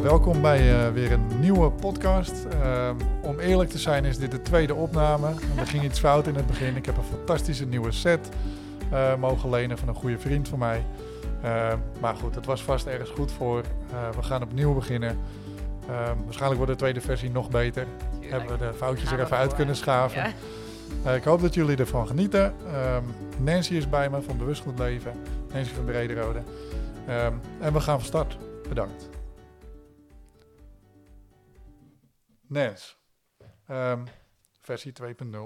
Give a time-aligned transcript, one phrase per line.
[0.00, 2.46] Nou, welkom bij uh, weer een nieuwe podcast.
[2.62, 2.90] Uh,
[3.22, 5.34] om eerlijk te zijn is dit de tweede opname.
[5.56, 6.76] er ging iets fout in het begin.
[6.76, 8.28] Ik heb een fantastische nieuwe set
[8.92, 10.84] uh, mogen lenen van een goede vriend van mij.
[12.00, 13.62] maar goed, het was vast ergens goed voor.
[14.16, 15.18] we gaan opnieuw beginnen.
[16.24, 17.86] waarschijnlijk wordt de tweede versie nog beter.
[18.10, 18.30] Tuurlijk.
[18.30, 20.34] Hebben we de foutjes er even uit kunnen schaven.
[21.04, 21.12] Ja.
[21.12, 22.54] ik hoop dat jullie ervan genieten.
[22.66, 23.04] Ehm,
[23.38, 25.12] Nancy is bij me van Bewust Goed Leven.
[25.52, 26.42] Nancy van Brederode.
[27.60, 28.36] En we gaan van start.
[28.68, 29.19] Bedankt.
[32.50, 32.98] Nens,
[33.68, 34.04] um,
[34.60, 35.38] versie 2.0.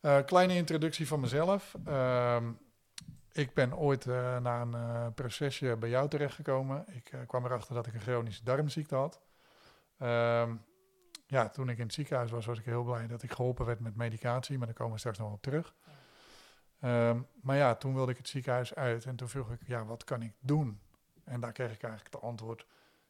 [0.00, 1.74] Uh, kleine introductie van mezelf.
[1.88, 2.58] Um,
[3.32, 6.84] ik ben ooit uh, na een uh, procesje bij jou terechtgekomen.
[6.88, 9.20] Ik kwam erachter dat ik een chronische darmziekte had.
[9.98, 10.64] Um,
[11.26, 13.80] ja, toen ik in het ziekenhuis was, was ik heel blij dat ik geholpen werd
[13.80, 15.74] met medicatie, maar daar komen we straks nog op terug.
[17.40, 20.22] Maar ja, toen wilde ik het ziekenhuis uit en toen vroeg ik, ja, wat kan
[20.22, 20.80] ik doen?
[21.24, 22.66] En daar kreeg ik eigenlijk het antwoord,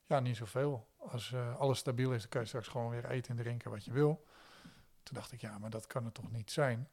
[0.06, 0.87] ja, niet zoveel.
[0.98, 3.84] Als uh, alles stabiel is, dan kan je straks gewoon weer eten en drinken wat
[3.84, 4.24] je wil.
[5.02, 6.88] Toen dacht ik, ja, maar dat kan het toch niet zijn?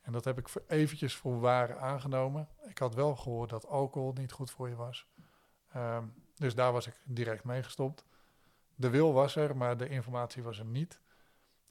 [0.00, 2.48] En dat heb ik eventjes voor waar aangenomen.
[2.68, 5.06] Ik had wel gehoord dat alcohol niet goed voor je was.
[5.76, 8.04] Um, dus daar was ik direct mee gestopt.
[8.74, 11.00] De wil was er, maar de informatie was er niet.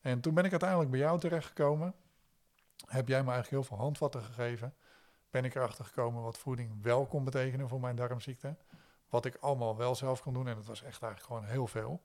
[0.02, 1.96] En toen ben ik uiteindelijk bij jou terechtgekomen.
[2.86, 4.76] Heb jij me eigenlijk heel veel handvatten gegeven.
[5.30, 8.56] Ben ik erachter gekomen wat voeding wel kon betekenen voor mijn darmziekte.
[9.10, 10.48] Wat ik allemaal wel zelf kon doen.
[10.48, 12.02] En dat was echt eigenlijk gewoon heel veel.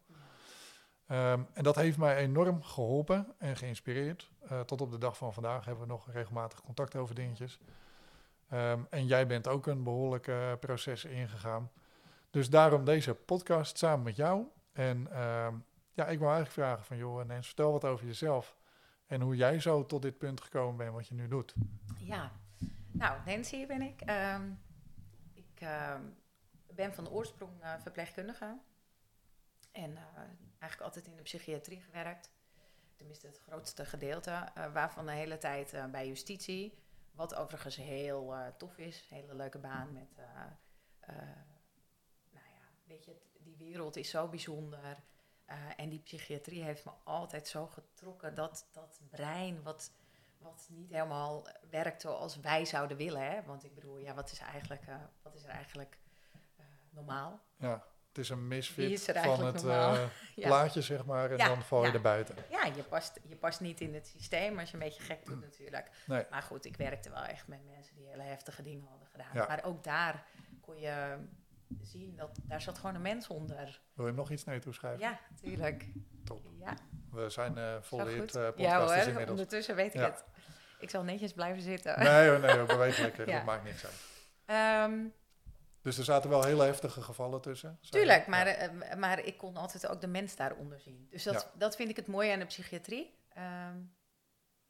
[1.08, 4.30] Um, en dat heeft mij enorm geholpen en geïnspireerd.
[4.52, 7.58] Uh, tot op de dag van vandaag hebben we nog regelmatig contact over dingetjes.
[8.52, 11.70] Um, en jij bent ook een behoorlijk uh, proces ingegaan.
[12.30, 14.46] Dus daarom deze podcast samen met jou.
[14.72, 18.56] En um, ja, ik wil eigenlijk vragen van, joh, Nens, vertel wat over jezelf.
[19.06, 21.54] En hoe jij zo tot dit punt gekomen bent, wat je nu doet.
[21.98, 22.32] Ja,
[22.90, 24.02] nou, Nancy ben ik.
[25.34, 25.66] ik
[26.74, 28.58] ben van oorsprong uh, verpleegkundige.
[29.72, 30.18] En uh,
[30.58, 32.32] eigenlijk altijd in de psychiatrie gewerkt.
[32.96, 34.30] Tenminste, het grootste gedeelte.
[34.30, 36.78] Uh, waarvan de hele tijd bij justitie.
[37.12, 39.06] Wat overigens heel tof is.
[39.08, 40.16] Hele leuke baan met...
[42.30, 42.44] nou
[42.84, 45.02] weet je, die wereld is zo bijzonder.
[45.76, 48.34] en die psychiatrie heeft me altijd zo getrokken.
[48.34, 49.92] Dat, dat brein wat,
[50.38, 53.30] wat niet helemaal werkt zoals wij zouden willen.
[53.30, 53.42] Hè?
[53.42, 54.82] Want ik bedoel, ja, wat is, eigenlijk,
[55.22, 55.98] wat is er eigenlijk
[56.94, 57.40] normaal.
[57.56, 59.98] Ja, het is een misfit van het uh,
[60.36, 62.34] plaatje, zeg maar, en dan val je er buiten.
[62.50, 65.40] Ja, je past, je past niet in het systeem als je een beetje gek doet
[65.40, 65.90] natuurlijk.
[66.06, 66.24] Nee.
[66.30, 69.46] Maar goed, ik werkte wel echt met mensen die hele heftige dingen hadden gedaan.
[69.48, 70.24] Maar ook daar
[70.60, 71.16] kon je
[71.82, 73.80] zien dat daar zat gewoon een mens onder.
[73.94, 75.00] Wil je nog iets naar je toe schrijven?
[75.00, 75.86] Ja, natuurlijk.
[76.24, 76.46] Top.
[76.58, 76.74] Ja.
[77.10, 79.30] We zijn uh, volleerd uh, Ja hoor, inmiddels.
[79.30, 80.24] ondertussen weet ik het.
[80.78, 81.98] Ik zal netjes blijven zitten.
[81.98, 83.26] Nee nee beweeg lekker.
[83.32, 84.90] Dat maakt niks uit.
[84.90, 85.12] Um,
[85.84, 87.78] dus er zaten wel hele heftige gevallen tussen.
[87.90, 91.06] Tuurlijk, maar, uh, maar ik kon altijd ook de mens daaronder zien.
[91.10, 93.18] Dus dat, dat vind ik het mooie aan de psychiatrie.
[93.36, 93.68] Uh,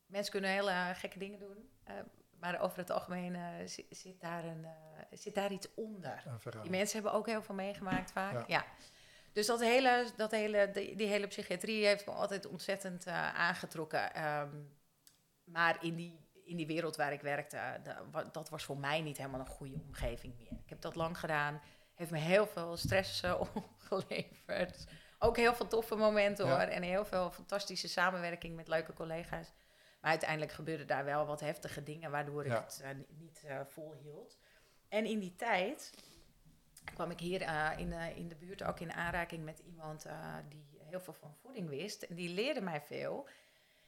[0.07, 1.71] mensen kunnen hele gekke dingen doen.
[1.89, 1.95] Uh,
[2.41, 4.67] maar over het algemeen uh, zit, zit, daar een,
[5.11, 6.23] zit daar iets onder.
[6.63, 8.49] Die mensen hebben ook heel veel meegemaakt vaak.
[8.49, 8.65] Ja.
[9.33, 14.25] Dus dat hele, dat hele, die, die, hele psychiatrie heeft me altijd ontzettend aangetrokken.
[14.25, 14.77] Um,
[15.45, 17.81] maar in die in die wereld waar ik werkte,
[18.33, 20.53] dat was voor mij niet helemaal een goede omgeving meer.
[20.53, 21.61] Ik heb dat lang gedaan,
[21.95, 24.87] heeft me heel veel stress uh, opgeleverd.
[25.19, 26.59] Ook heel veel toffe momenten hoor.
[26.59, 29.53] En heel veel fantastische samenwerking met leuke collega's.
[30.01, 32.89] Maar uiteindelijk gebeurden daar wel wat heftige dingen, waardoor ik het uh,
[33.19, 34.39] niet uh, volhield.
[34.89, 35.93] En in die tijd
[36.95, 37.43] kwam ik hier
[37.79, 40.07] in, in de buurt ook in aanraking met iemand
[40.49, 42.03] die heel veel van voeding wist.
[42.03, 43.29] En die leerde mij veel.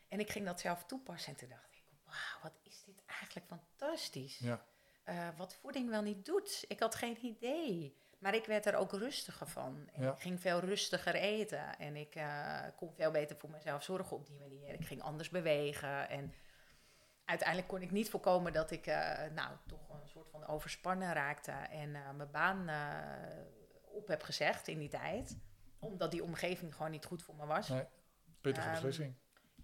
[0.08, 1.75] En ik ging dat zelf toepassen en toen dacht ik,
[2.06, 4.38] wauw, wat is dit eigenlijk fantastisch.
[4.38, 4.64] Ja.
[5.08, 6.64] Uh, wat voeding wel niet doet.
[6.68, 7.96] Ik had geen idee.
[8.18, 9.88] Maar ik werd er ook rustiger van.
[9.92, 11.78] En Ik ging veel rustiger eten.
[11.78, 14.74] En ik uh, kon veel beter voor mezelf zorgen op die manier.
[14.74, 16.08] Ik ging anders bewegen.
[16.08, 16.34] En
[17.24, 21.52] uiteindelijk kon ik niet voorkomen dat ik uh, nou, toch een soort van overspannen raakte.
[21.52, 22.70] En mijn baan
[23.84, 25.38] op heb gezegd in die tijd.
[25.78, 27.68] Omdat die omgeving gewoon niet goed voor me was.
[27.68, 27.84] Nee,
[28.40, 29.14] pittige um, beslissing.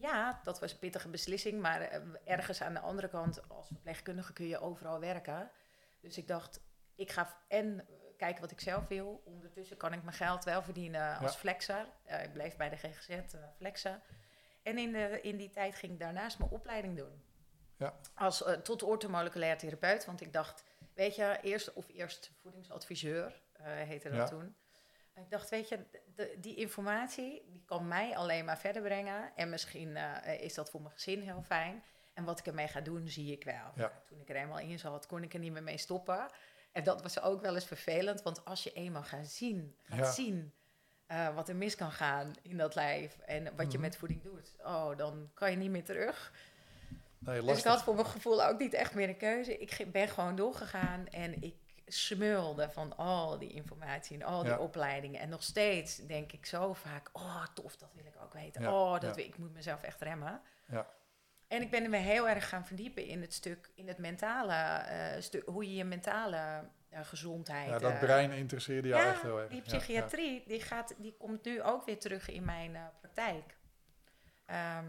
[0.03, 1.61] Ja, dat was een pittige beslissing.
[1.61, 5.51] Maar eh, ergens aan de andere kant, als verpleegkundige kun je overal werken.
[6.01, 6.61] Dus ik dacht,
[6.95, 9.23] ik ga en kijken wat ik zelf wil.
[9.25, 11.87] Ondertussen kan ik mijn geld wel verdienen als flexer.
[12.07, 14.03] Uh, ik bleef bij de GGZ uh, eh, flexen.
[14.63, 17.23] En in, de, in die tijd ging ik daarnaast mijn opleiding doen.
[17.77, 17.95] Ja.
[18.15, 20.05] Als, uh, tot ortomoleculair therapeut.
[20.05, 20.65] Want ik dacht,
[20.95, 24.57] weet je, eerst of eerst voedingsadviseur heette dat toen.
[25.15, 25.79] Ik dacht, weet je,
[26.15, 29.33] de, die informatie die kan mij alleen maar verder brengen.
[29.37, 31.83] En misschien uh, is dat voor mijn gezin heel fijn.
[32.15, 33.73] En wat ik ermee ga doen, zie ik wel.
[33.75, 33.93] Ja.
[34.07, 36.31] Toen ik er eenmaal in zat, kon ik er niet meer mee stoppen.
[36.73, 40.53] En dat was ook wel eens vervelend, want als je eenmaal gaat zien, gaat zien
[41.07, 43.81] eh, wat er mis kan gaan in dat lijf en wat je Mhm.
[43.81, 46.33] met voeding doet, oh, dan kan je niet meer terug.
[47.19, 49.59] Nee, Dus ik had voor mijn gevoel ook niet echt meer een keuze.
[49.59, 51.55] Ik ben gewoon doorgegaan en ik
[51.87, 54.59] smulde van al die informatie en al die Ja.
[54.59, 55.21] opleidingen.
[55.21, 58.63] En nog steeds denk ik zo vaak, oh tof, dat wil ik ook weten.
[58.63, 59.23] Ja, Oh, dat ja.
[59.23, 60.41] ik moet mezelf echt remmen.
[60.67, 60.87] Ja.
[61.49, 64.53] En ik ben me heel erg gaan verdiepen in het stuk, in het mentale
[64.83, 67.69] eh, stuk, hoe je je mentale eh, gezondheid...
[67.69, 69.51] Ja, dat eh, brein interesseerde jou echt heel erg.
[69.51, 73.57] die psychiatrie, Die, gaat, die komt nu ook weer terug in mijn praktijk.
[74.47, 74.87] Ehm,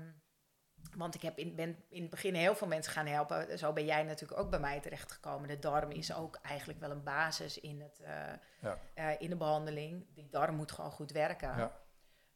[0.96, 3.58] want ik heb in, ben in het begin heel veel mensen gaan helpen.
[3.58, 5.48] Zo ben jij natuurlijk ook bij mij terechtgekomen.
[5.48, 8.14] De darm is ook eigenlijk wel een basis in, het, eh,
[8.62, 8.78] Ja.
[8.94, 10.06] eh, in de behandeling.
[10.14, 11.58] Die darm moet gewoon goed werken.
[11.58, 11.82] Ja.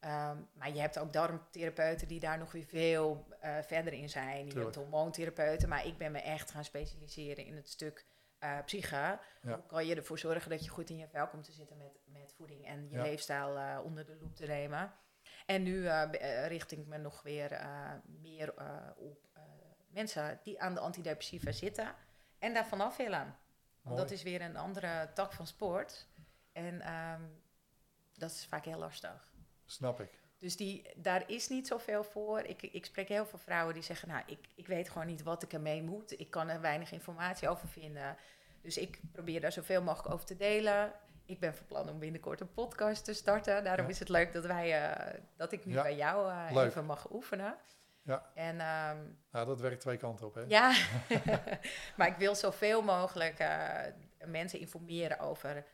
[0.00, 4.46] Ehm, maar je hebt ook darmtherapeuten die daar nog weer veel eh, verder in zijn.
[4.46, 5.68] Je hebt hormoontherapeuten.
[5.68, 8.06] Maar ik ben me echt gaan specialiseren in het stuk
[8.64, 8.96] psyche.
[8.96, 9.20] Ja.
[9.42, 11.98] Hoe kan je ervoor zorgen dat je goed in je vel komt te zitten met,
[12.04, 14.92] met voeding en je leefstijl onder de loep te nemen.
[15.48, 18.54] En nu eh, richt ik me nog weer eh, meer
[18.96, 19.26] op
[19.88, 21.94] mensen die aan de antidepressiva zitten
[22.38, 23.36] en daar vanaf willen.
[23.82, 26.06] Want dat is weer een andere tak van sport.
[26.52, 27.22] En ehm,
[28.14, 29.32] dat is vaak heel lastig.
[29.66, 30.10] Snap ik.
[30.38, 32.40] Dus die, daar is niet zoveel voor.
[32.40, 35.42] Ik, ik spreek heel veel vrouwen die zeggen, nou, ik, ik weet gewoon niet wat
[35.42, 36.20] ik ermee moet.
[36.20, 38.16] Ik kan er weinig informatie over vinden.
[38.60, 40.92] Dus ik probeer daar zoveel mogelijk over te delen.
[41.28, 43.64] Ik ben van plan om binnenkort een podcast te starten.
[43.64, 43.90] Daarom Ja.
[43.90, 47.12] is het leuk dat, wij, eh, dat ik nu Ja, bij jou eh, even mag
[47.12, 47.56] oefenen.
[48.02, 48.30] Ja.
[48.34, 48.96] En ehm,
[49.30, 50.44] Nou, dat werkt twee kanten op, hè?
[50.48, 50.74] ja,
[51.96, 53.70] maar ik wil zoveel mogelijk eh,
[54.24, 55.64] mensen informeren over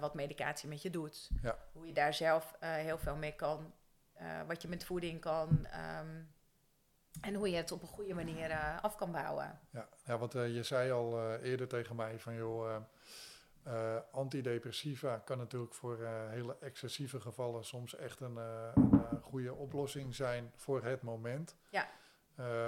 [0.00, 1.30] wat medicatie met je doet.
[1.42, 1.58] Ja.
[1.72, 3.72] Hoe je daar zelf heel veel mee kan.
[4.46, 5.66] wat je met voeding kan.
[5.66, 6.20] ehm,
[7.20, 9.60] en hoe je het op een goede manier af kan bouwen.
[9.70, 12.76] Ja, ja want je zei al eerder tegen mij van joh,
[13.62, 19.54] eh, antidepressiva kan natuurlijk voor eh, hele excessieve gevallen soms echt een, een eh, goede
[19.54, 21.56] oplossing zijn voor het moment.
[21.70, 21.88] Ja.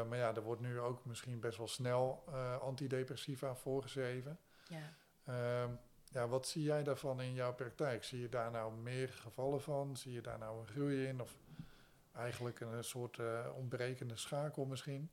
[0.05, 2.25] Maar ja, er wordt nu ook misschien best wel snel
[2.61, 4.38] antidepressiva voorgeschreven.
[4.69, 4.93] Ja.
[5.25, 5.70] Ehm,
[6.11, 8.05] ja, wat zie jij daarvan in jouw praktijk?
[8.05, 9.96] Zie je daar nou meer gevallen van?
[9.96, 11.20] Zie je daar nou een groei in?
[11.20, 11.37] Of
[12.12, 13.19] eigenlijk een soort
[13.55, 15.11] ontbrekende schakel misschien?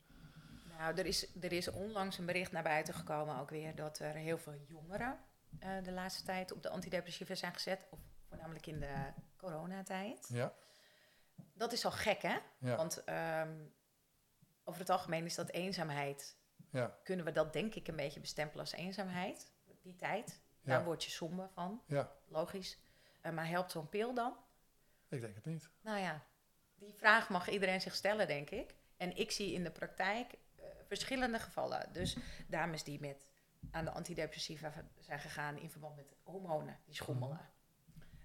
[0.77, 4.13] Nou, er is, er is onlangs een bericht naar buiten gekomen ook weer dat er
[4.13, 5.19] heel veel jongeren
[5.59, 7.87] eh, de laatste tijd op de antidepressiva zijn gezet.
[7.89, 8.95] Of voornamelijk in de
[9.37, 10.27] coronatijd.
[10.33, 10.53] Ja,
[11.53, 12.37] Dat is al gek, hè?
[12.57, 13.53] ja, Want ehm,
[14.63, 16.37] over het algemeen is dat eenzaamheid.
[16.69, 19.51] ja, Kunnen we dat denk ik een beetje bestempelen als eenzaamheid?
[19.81, 20.41] Die tijd.
[20.61, 20.75] Ja.
[20.75, 22.11] Daar word je somber van, ja.
[22.27, 22.79] logisch.
[23.21, 24.37] Eh, maar helpt zo'n pil dan?
[25.09, 25.69] Ik denk het niet.
[25.81, 26.23] Nou ja,
[26.75, 28.75] die vraag mag iedereen zich stellen, denk ik.
[28.97, 31.93] En ik zie in de praktijk eh, verschillende gevallen.
[31.93, 32.17] Dus
[32.47, 33.27] dames die met
[33.71, 37.49] aan de antidepressiva zijn gegaan in verband met hormonen die schommelen.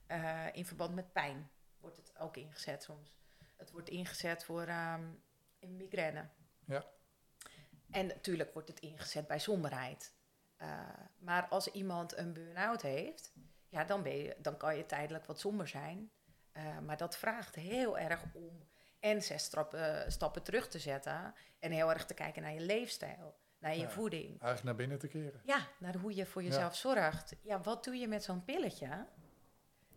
[0.07, 1.51] Eh, in verband met pijn
[1.81, 3.15] wordt het ook ingezet soms.
[3.57, 5.05] Het wordt ingezet voor ehm,
[5.61, 6.29] een migraine.
[6.65, 6.87] Ja.
[7.91, 10.15] En natuurlijk wordt het ingezet bij somberheid.
[10.57, 10.89] Eh,
[11.19, 13.33] maar als iemand een burn-out heeft,
[13.69, 16.11] ja, dan, ben je, dan kan je tijdelijk wat somber zijn.
[16.53, 18.69] Eh, maar dat vraagt heel erg om
[19.01, 21.35] en zes stappen, stappen terug te zetten.
[21.59, 23.91] En heel erg te kijken naar je leefstijl, naar je Ja.
[23.91, 24.29] voeding.
[24.29, 25.41] Eigenlijk naar binnen te keren.
[25.45, 26.49] Ja, naar hoe je voor Ja.
[26.49, 27.35] jezelf zorgt.
[27.43, 29.07] Ja, wat doe je met zo'n pilletje?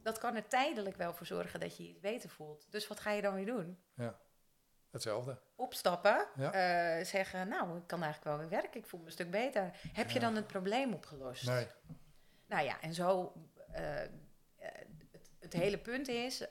[0.01, 2.71] Dat kan er tijdelijk wel voor zorgen dat je je beter voelt.
[2.71, 3.79] Dus wat ga je dan weer doen?
[4.91, 5.39] Hetzelfde.
[5.55, 6.51] Opstappen, Ja.
[6.51, 9.71] eh, zeggen, nou, ik kan eigenlijk wel weer werken, ik voel me een stuk beter.
[9.93, 10.19] Heb je Ja.
[10.19, 11.45] dan het probleem opgelost?
[11.47, 11.67] Nee.
[12.47, 13.33] Nou ja, en zo,
[13.71, 14.09] eh, eh,
[15.11, 16.45] het, het hele punt is,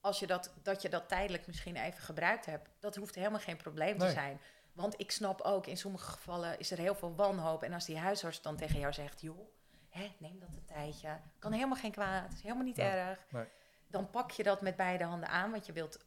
[0.00, 3.56] als je dat, dat je dat tijdelijk misschien even gebruikt hebt, dat hoeft helemaal geen
[3.56, 4.40] probleem te zijn.
[4.74, 7.62] Want ik snap ook, in sommige gevallen is er heel veel wanhoop.
[7.62, 9.48] En als die huisarts dan tegen jou zegt, joh,
[9.88, 13.18] hè, neem dat een tijdje, kan helemaal geen kwaad, is helemaal niet Ja, erg.
[13.30, 13.46] nee.
[13.86, 16.04] Dan pak je dat met beide handen aan, want je wilt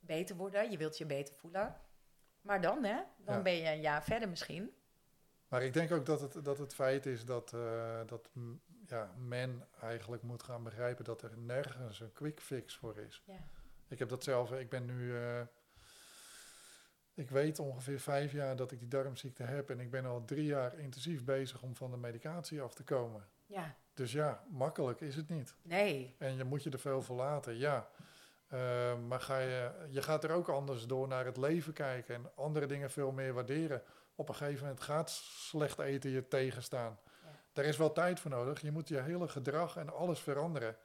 [0.00, 1.76] beter worden, je wilt je beter voelen.
[2.40, 3.42] Maar dan, hè, dan Ja.
[3.42, 4.72] ben je een jaar verder misschien.
[5.48, 8.30] Maar ik denk ook dat het, dat het feit is dat, eh, dat
[8.86, 13.22] ja, men eigenlijk moet gaan begrijpen dat er nergens een quick fix voor is.
[13.26, 13.38] Ja.
[13.88, 15.40] Ik heb dat zelf, ik ben nu, eh,
[17.18, 20.44] ik weet ongeveer vijf jaar dat ik die darmziekte heb en ik ben al drie
[20.44, 23.26] jaar intensief bezig om van de medicatie af te komen.
[23.46, 25.54] Ja, Dus ja, makkelijk is het niet.
[25.62, 27.88] nee, En je moet je er veel voor laten, ja.
[28.46, 32.30] Eh, maar ga je, je gaat er ook anders door naar het leven kijken en
[32.34, 33.82] andere dingen veel meer waarderen.
[34.14, 36.98] Op een gegeven moment gaat slecht eten je tegenstaan.
[37.22, 37.28] Ja.
[37.52, 38.60] Daar is wel tijd voor nodig.
[38.60, 40.76] Je moet je hele gedrag en alles veranderen.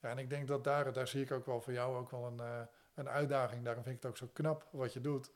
[0.00, 2.26] Ja, en ik denk dat daar, daar zie ik ook wel voor jou ook wel
[2.26, 2.60] een, eh,
[2.94, 3.64] een uitdaging.
[3.64, 5.30] Daarom vind ik het ook zo knap wat je doet.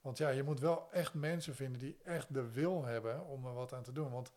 [0.00, 3.54] Want ja, je moet wel echt mensen vinden die echt de wil hebben om er
[3.54, 4.10] wat aan te doen.
[4.10, 4.32] Want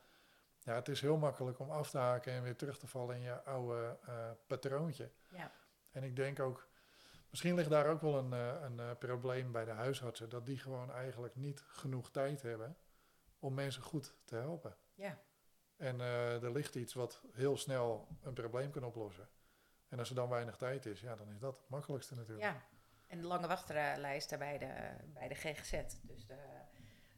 [0.60, 3.22] ja, het is heel makkelijk om af te haken en weer terug te vallen in
[3.22, 5.12] je oude eh, patroontje.
[5.29, 5.51] Ja.
[5.91, 6.67] En ik denk ook,
[7.29, 10.58] misschien ligt daar ook wel een, eh, een eh, probleem bij de huisartsen, dat die
[10.58, 12.77] gewoon eigenlijk niet genoeg tijd hebben
[13.39, 14.75] om mensen goed te helpen.
[14.93, 15.20] Ja.
[15.75, 19.29] En er ligt iets wat heel snel een probleem kan oplossen.
[19.88, 22.43] En als er dan weinig tijd is, ja, dan is dat het makkelijkste natuurlijk.
[22.43, 22.62] Ja,
[23.13, 24.74] en de lange wachtlijsten bij de,
[25.13, 25.72] bij de GGZ.
[26.01, 26.36] Dus de,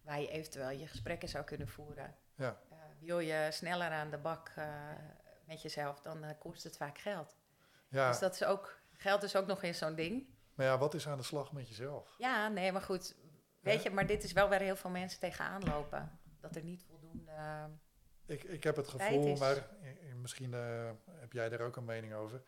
[0.01, 2.15] waar je eventueel je gesprekken zou kunnen voeren.
[2.35, 2.59] Ja.
[2.71, 4.65] Uh, wil je sneller aan de bak uh,
[5.45, 7.35] met jezelf, dan uh, kost het vaak geld.
[7.89, 8.09] Ja.
[8.09, 10.27] Dus dat is ook, geld is ook nog eens zo'n ding.
[10.53, 12.15] Maar ja, wat is aan de slag met jezelf?
[12.17, 13.15] Ja, nee, maar goed.
[13.59, 16.19] Weet je, maar dit is wel waar heel veel mensen tegenaan lopen.
[16.39, 17.31] Dat er niet voldoende...
[18.25, 19.67] Ik, ik heb het gevoel, maar
[20.15, 20.51] misschien
[21.19, 22.43] heb jij daar ook een mening over.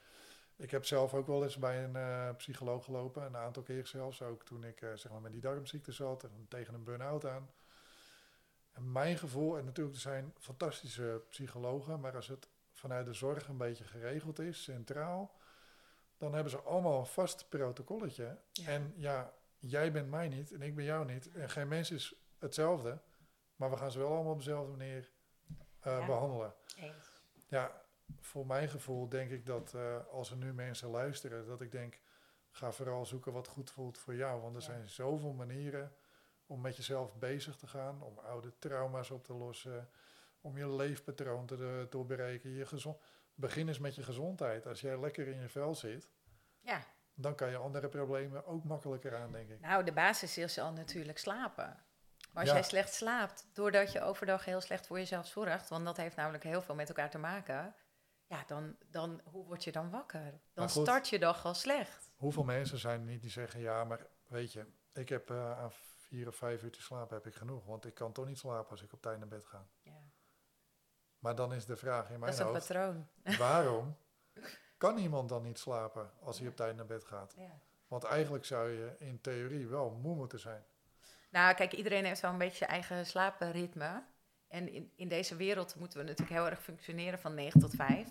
[0.57, 4.21] Ik heb zelf ook wel eens bij een uh, psycholoog gelopen, een aantal keer zelfs,
[4.21, 7.49] ook toen ik uh, zeg maar met die darmziekte zat en tegen een burn-out aan.
[8.71, 13.47] En mijn gevoel, en natuurlijk er zijn fantastische psychologen, maar als het vanuit de zorg
[13.47, 15.35] een beetje geregeld is, centraal,
[16.17, 18.37] dan hebben ze allemaal een vast protocolletje.
[18.51, 18.67] Ja.
[18.67, 21.31] En ja, jij bent mij niet en ik ben jou niet.
[21.31, 22.99] En geen mens is hetzelfde,
[23.55, 25.09] maar we gaan ze wel allemaal op dezelfde manier
[25.87, 26.05] uh, ja.
[26.05, 26.53] behandelen.
[26.75, 27.21] Eens.
[27.47, 27.81] Ja,
[28.19, 31.99] voor mijn gevoel denk ik dat uh, als er nu mensen luisteren, dat ik denk,
[32.51, 34.41] ga vooral zoeken wat goed voelt voor jou.
[34.41, 34.67] Want er ja.
[34.67, 35.93] zijn zoveel manieren
[36.45, 39.89] om met jezelf bezig te gaan, om oude trauma's op te lossen,
[40.41, 42.49] om je leefpatroon te doorbreken.
[42.49, 43.01] Je gezond,
[43.35, 44.67] begin eens met je gezondheid.
[44.67, 46.09] Als jij lekker in je vel zit,
[46.59, 46.81] ja.
[47.13, 49.59] dan kan je andere problemen ook makkelijker aan, denk ik.
[49.59, 51.85] Nou, de basis is al natuurlijk slapen.
[52.31, 52.53] Maar als ja.
[52.53, 56.43] jij slecht slaapt, doordat je overdag heel slecht voor jezelf zorgt, want dat heeft namelijk
[56.43, 57.75] heel veel met elkaar te maken,
[58.27, 60.39] ja, dan, dan hoe word je dan wakker?
[60.53, 62.11] Dan goed, start je dag al slecht.
[62.15, 65.71] Hoeveel mensen zijn er niet die zeggen, ja, maar weet je, ik heb uh, aan
[66.07, 68.71] vier of vijf uur te slapen heb ik genoeg, want ik kan toch niet slapen
[68.71, 69.67] als ik op tijd naar bed ga.
[69.81, 70.01] Ja.
[71.19, 73.07] Maar dan is de vraag in mijn Dat is een hoofd, patroon.
[73.47, 73.97] waarom
[74.77, 77.33] kan iemand dan niet slapen als hij op tijd naar bed gaat?
[77.37, 77.59] Ja.
[77.87, 80.65] Want eigenlijk zou je in theorie wel moe moeten zijn.
[81.29, 84.03] Nou, kijk, iedereen heeft wel een beetje zijn eigen slaapritme.
[84.47, 88.07] En in, in deze wereld moeten we natuurlijk heel erg functioneren van 9 tot 5.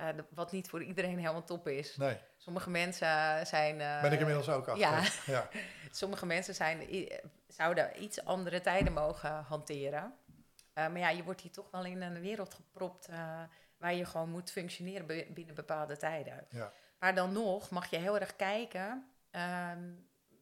[0.00, 1.96] Uh, de, wat niet voor iedereen helemaal top is.
[1.96, 2.18] Nee.
[2.36, 3.80] Sommige mensen zijn.
[3.80, 4.78] Uh, ben ik inmiddels ook achter.
[4.78, 5.02] Ja.
[5.26, 5.48] ja.
[5.90, 7.08] Sommige mensen zijn,
[7.48, 10.14] zouden iets andere tijden mogen hanteren.
[10.74, 13.08] Uh, maar ja, je wordt hier toch wel in een wereld gepropt
[13.78, 16.46] waar je gewoon moet functioneren binnen bepaalde tijden.
[16.48, 16.72] Ja.
[16.98, 19.92] Maar dan nog mag je heel erg kijken ehm,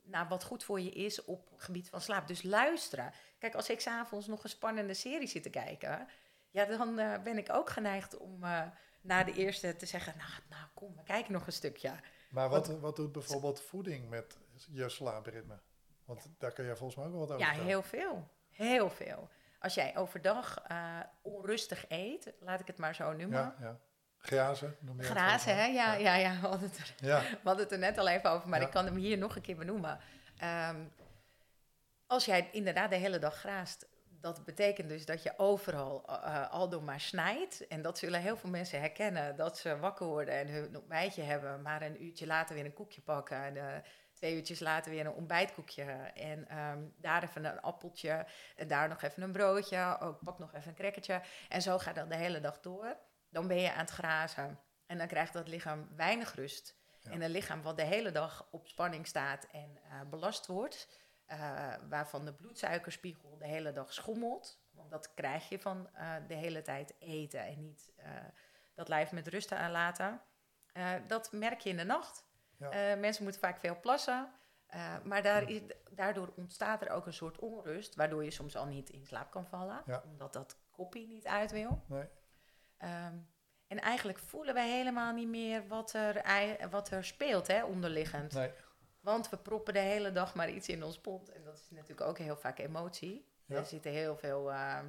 [0.04, 2.26] naar wat goed voor je is op het gebied van slaap.
[2.26, 3.12] Dus luisteren.
[3.38, 6.08] Kijk, als ik s'avonds nog een spannende serie zit te kijken,
[6.50, 8.62] ja, dan uh, ben ik ook geneigd om uh,
[9.00, 11.92] na de eerste te zeggen, nou, nou kom, we kijken nog een stukje.
[12.30, 14.38] Maar wat, wat, wat doet bijvoorbeeld voeding met
[14.70, 15.60] je slaapritme?
[16.04, 17.70] Want daar kun je volgens mij ook wel wat over Ja, vertellen.
[17.70, 18.28] heel veel.
[18.50, 19.28] Heel veel.
[19.58, 23.38] Als jij overdag uh, onrustig eet, laat ik het maar zo noemen.
[23.38, 23.78] Ja, ja.
[24.18, 25.64] Grazen noem je Grazen, hè?
[25.64, 26.40] Ja, ja, ja.
[26.40, 27.20] We, hadden het er, ja.
[27.20, 28.66] we hadden het er net al even over, maar Ja.
[28.66, 29.98] ik kan hem hier nog een keer benoemen.
[30.70, 30.90] Um,
[32.08, 33.86] als jij inderdaad de hele dag graast,
[34.20, 37.66] dat betekent dus dat je overal uh, al door maar snijdt.
[37.66, 41.62] En dat zullen heel veel mensen herkennen, dat ze wakker worden en hun ontbijtje hebben,
[41.62, 43.42] maar een uurtje later weer een koekje pakken.
[43.42, 43.64] En, uh,
[44.12, 45.82] twee uurtjes later weer een ontbijtkoekje.
[46.14, 48.26] En um, daar even een appeltje.
[48.56, 49.96] En daar nog even een broodje.
[50.00, 51.22] Ook pak nog even een crackertje.
[51.48, 52.96] En zo gaat dat de hele dag door.
[53.30, 54.58] Dan ben je aan het grazen.
[54.86, 56.76] En dan krijgt dat lichaam weinig rust.
[57.00, 57.10] Ja.
[57.10, 60.88] En een lichaam wat de hele dag op spanning staat en uh, belast wordt.
[61.32, 64.60] Uh, waarvan de bloedsuikerspiegel de hele dag schommelt.
[64.70, 67.92] Want dat krijg je van uh, de hele tijd eten en niet
[68.74, 70.20] dat lijf met rust aanlaten.
[71.06, 72.26] dat merk je in de nacht.
[72.56, 72.96] Ja.
[72.96, 74.32] Mensen moeten vaak veel plassen.
[75.04, 78.90] Maar daar is, daardoor ontstaat er ook een soort onrust, waardoor je soms al niet
[78.90, 80.02] in slaap kan vallen, ja.
[80.04, 81.82] omdat dat koppie niet uit wil.
[81.86, 82.08] Nee.
[82.78, 83.28] Um,
[83.66, 86.22] en eigenlijk voelen wij helemaal niet meer wat er,
[86.70, 88.32] wat er speelt, hè, onderliggend.
[88.32, 88.52] Nee.
[89.08, 91.32] Want we proppen de hele dag maar iets in ons pond.
[91.32, 93.28] En dat is natuurlijk ook heel vaak emotie.
[93.46, 93.56] Ja.
[93.56, 94.40] Er zitten heel veel.
[94.40, 94.84] Uh, ja,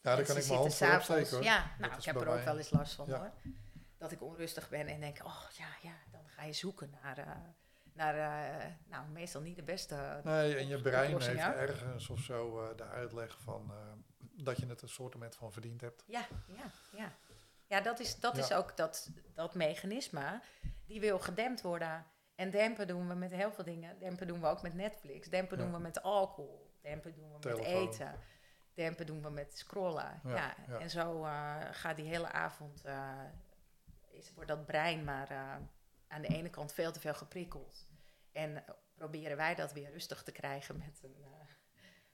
[0.00, 1.42] daar kan ik mijn hand voor opsteken hoor.
[1.42, 3.18] Ja, nou, ik heb er ook wel eens last van ja.
[3.18, 3.32] hoor.
[3.98, 7.26] Dat ik onrustig ben en denk, oh ja, ja, dan ga je zoeken naar, uh,
[7.92, 10.20] naar uh, nou, meestal niet de beste.
[10.24, 13.72] Nee, en je brein heeft ergens of zo uh, de uitleg van
[14.18, 16.04] dat je het een soort van verdiend hebt.
[16.06, 17.12] Ja, ja, ja.
[17.66, 18.42] Ja, dat is, dat ja.
[18.42, 20.40] is ook dat, dat mechanisme.
[20.86, 22.06] Die wil gedempt worden.
[22.36, 23.98] En dempen doen we met heel veel dingen.
[23.98, 25.28] Dempen doen we ook met Netflix.
[25.28, 25.64] Dempen ja.
[25.64, 26.70] doen we met alcohol.
[26.82, 27.84] Dempen doen we Telefoon.
[27.84, 28.18] met eten.
[28.74, 30.20] Dempen doen we met scrollen.
[30.24, 30.78] Ja, ja.
[30.78, 31.22] En zo
[31.70, 32.84] gaat die hele avond
[34.16, 35.54] is, wordt dat brein maar uh,
[36.08, 37.86] aan de ene kant veel te veel geprikkeld.
[38.32, 38.64] En
[38.94, 41.16] proberen wij dat weer rustig te krijgen met een,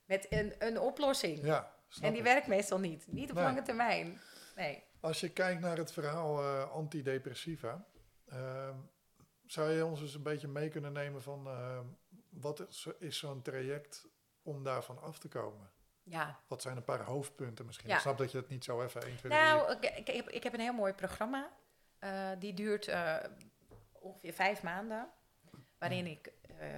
[0.05, 1.45] met een, een oplossing.
[1.45, 2.25] Ja, en die ik.
[2.25, 3.07] werkt meestal niet.
[3.07, 3.45] Niet op Nee.
[3.45, 4.21] lange termijn.
[4.57, 4.83] Nee.
[5.01, 7.87] Als je kijkt naar het verhaal eh, antidepressiva,
[8.29, 8.77] ehm,
[9.53, 11.87] zou je ons eens een beetje mee kunnen nemen van ehm,
[12.29, 14.09] wat is, is zo'n traject
[14.43, 15.71] om daarvan af te komen?
[16.03, 16.41] Ja.
[16.49, 17.89] Wat zijn een paar hoofdpunten misschien?
[17.89, 17.95] Ja.
[17.95, 20.43] Ik snap dat je het niet zo even 1, 2, Nou, ik, ik, heb, ik
[20.43, 21.51] heb een heel mooi programma.
[21.99, 23.17] Eh, die duurt eh,
[23.93, 25.11] ongeveer vijf maanden.
[25.79, 26.69] Waarin ik, eh,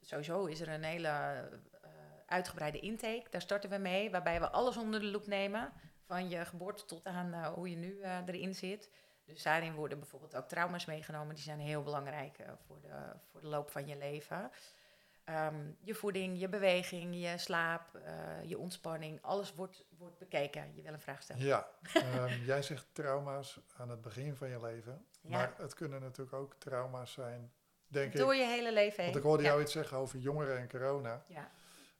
[0.00, 1.90] sowieso is er een hele eh,
[2.26, 3.26] uitgebreide intake.
[3.30, 5.72] Daar starten we mee, waarbij we alles onder de loep nemen.
[6.04, 8.90] Van je geboorte tot aan eh, hoe je nu eh, erin zit.
[9.32, 11.34] Dus daarin worden bijvoorbeeld ook trauma's meegenomen.
[11.34, 14.50] Die zijn heel belangrijk eh, voor, de, voor de loop van je leven.
[15.24, 18.12] Ehm, je voeding, je beweging, je slaap, eh,
[18.44, 19.18] je ontspanning.
[19.22, 20.74] Alles wordt, wordt bekeken.
[20.74, 21.42] Je wil een vraag stellen.
[21.42, 25.04] Ja, ehm, jij zegt trauma's aan het begin van je leven.
[25.20, 25.28] Ja.
[25.30, 27.52] Maar het kunnen natuurlijk ook trauma's zijn,
[27.86, 28.40] denk Door ik.
[28.40, 29.12] je hele leven heen.
[29.12, 29.48] Want ik hoorde ja.
[29.48, 31.24] jou iets zeggen over jongeren en corona.
[31.26, 31.50] Ja.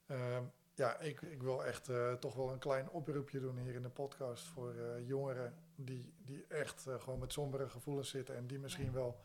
[0.07, 0.45] Ehm,
[0.75, 3.89] ja, ik, ik wil echt eh, toch wel een klein oproepje doen hier in de
[3.89, 8.85] podcast voor jongeren die, die echt eh, gewoon met sombere gevoelens zitten en die misschien
[8.85, 8.93] Ja.
[8.93, 9.21] wel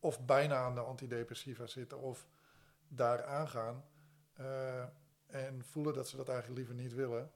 [0.00, 2.26] of bijna aan de antidepressiva zitten of
[2.88, 3.84] daar aangaan
[4.32, 4.84] eh,
[5.26, 7.30] en voelen dat ze dat eigenlijk liever niet willen.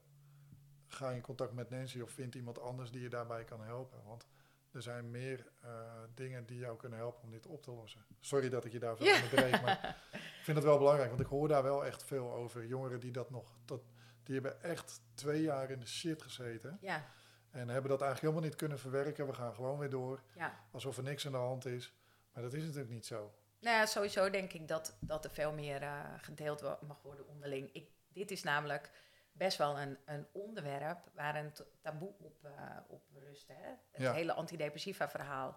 [0.87, 4.03] Ga in contact met Nancy of vind iemand anders die je daarbij kan helpen.
[4.05, 4.27] Want
[4.73, 5.71] er zijn meer eh,
[6.15, 8.05] dingen die jou kunnen helpen om dit op te lossen.
[8.21, 9.15] Sorry dat ik je daarvoor Ja.
[9.15, 12.67] onderbreek, maar ik vind het wel belangrijk, want ik hoor daar wel echt veel over.
[12.67, 13.83] Jongeren die dat nog, dat,
[14.23, 16.79] die hebben echt twee jaar in de shit gezeten.
[16.81, 17.05] Ja,
[17.51, 19.27] En hebben dat eigenlijk helemaal niet kunnen verwerken.
[19.27, 20.55] We gaan gewoon weer door, ja.
[20.71, 21.93] alsof er niks aan de hand is.
[22.33, 23.33] Maar dat is natuurlijk niet zo.
[23.61, 27.73] Nou ja, sowieso denk ik dat, dat er veel meer eh, gedeeld mag worden onderling.
[27.73, 28.91] Ik, dit is namelijk
[29.33, 32.53] best wel een, een onderwerp waar een taboe op, eh,
[32.89, 33.49] op rust.
[33.49, 33.69] Hè?
[33.91, 34.13] Het Ja.
[34.13, 35.57] hele antidepressiva verhaal.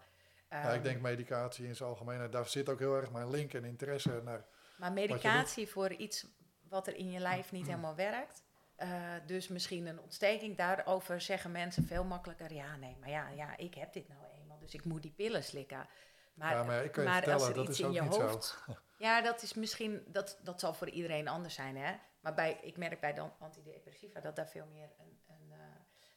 [0.50, 3.54] ja, Ehm, ik denk medicatie in zijn algemeenheid, daar zit ook heel erg mijn link
[3.54, 4.46] en interesse naar.
[4.78, 6.28] Maar medicatie voor iets
[6.70, 8.44] wat er in je lijf niet helemaal werkt.
[8.76, 10.58] Eh, dus misschien een ontsteking.
[10.58, 12.54] Daarover zeggen mensen veel makkelijker.
[12.54, 14.60] Ja, nee, maar ja, ja, ik heb dit nou eenmaal.
[14.60, 15.88] Dus ik moet die pillen slikken.
[16.34, 18.02] Maar, ja, maar ik kan je maar als er dat iets is in ook je
[18.02, 18.46] niet hoofd.
[18.66, 18.74] zo.
[18.98, 21.96] Ja, dat is misschien, dat, dat zal voor iedereen anders zijn, hè.
[22.20, 25.58] Maar bij, ik merk bij de antidepressiva dat daar veel meer een, een eh,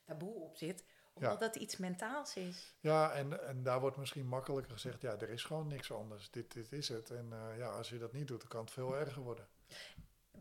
[0.04, 0.84] taboe op zit.
[1.14, 1.38] Omdat Ja.
[1.38, 2.74] dat iets mentaals is.
[2.80, 6.30] Ja, en, en daar wordt misschien makkelijker gezegd, ja, er is gewoon niks anders.
[6.30, 7.10] Dit, dit is het.
[7.10, 9.48] En eh, ja, als je dat niet doet, dan kan het veel erger worden.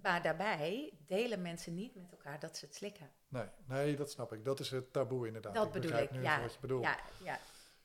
[0.06, 3.12] Maar daarbij delen mensen niet met elkaar dat ze het slikken.
[3.28, 4.46] Nee, nee, dat snap ik.
[4.46, 5.54] Dat is het taboe inderdaad.
[5.54, 6.42] dat ik bedoel begrijp ik, nu ja.
[6.42, 6.84] wat je bedoelt.
[6.84, 7.40] Ja, ja,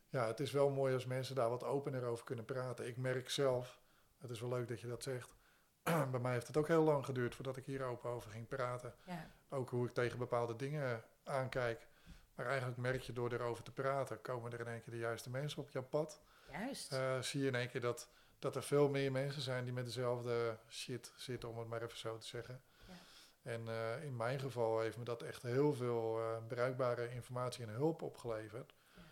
[0.09, 2.87] Ja, het is wel mooi als mensen daar wat opener over kunnen praten.
[2.87, 3.81] Ik merk zelf,
[4.19, 5.35] het is wel leuk dat je dat zegt.
[6.11, 8.95] Bij mij heeft het ook heel lang geduurd voordat ik hier open over ging praten.
[9.05, 9.31] ja.
[9.49, 11.87] Ook hoe ik tegen bepaalde dingen aankijk.
[12.35, 15.31] Maar eigenlijk merk je door erover te praten, komen er in één keer de juiste
[15.31, 16.21] mensen op jouw pad.
[16.51, 16.93] juist.
[16.93, 18.09] Eh, zie je in één keer dat,
[18.41, 21.99] dat er veel meer mensen zijn die met dezelfde shit zitten, om het maar even
[21.99, 22.63] zo te zeggen.
[22.89, 22.95] Ja.
[23.43, 27.71] En eh, in mijn geval heeft me dat echt heel veel eh, bruikbare informatie en
[27.71, 28.75] hulp opgeleverd.
[28.95, 29.03] Ja.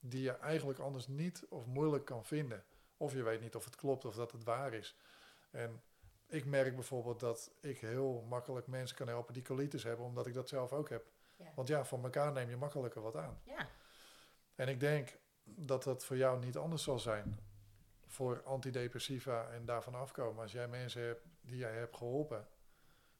[0.00, 2.64] Die je eigenlijk anders niet of moeilijk kan vinden.
[2.96, 4.96] Of je weet niet of het klopt of dat het waar is.
[5.50, 5.82] En
[6.26, 10.34] ik merk bijvoorbeeld dat ik heel makkelijk mensen kan helpen die colitis hebben, omdat ik
[10.34, 11.06] dat zelf ook heb.
[11.36, 11.52] Ja.
[11.54, 13.40] Want ja, van elkaar neem je makkelijker wat aan.
[13.44, 13.68] ja.
[14.54, 17.38] En ik denk dat dat voor jou niet anders zal zijn.
[18.14, 20.42] Voor antidepressiva en daarvan afkomen.
[20.42, 22.48] Als jij mensen hebt die jij hebt geholpen,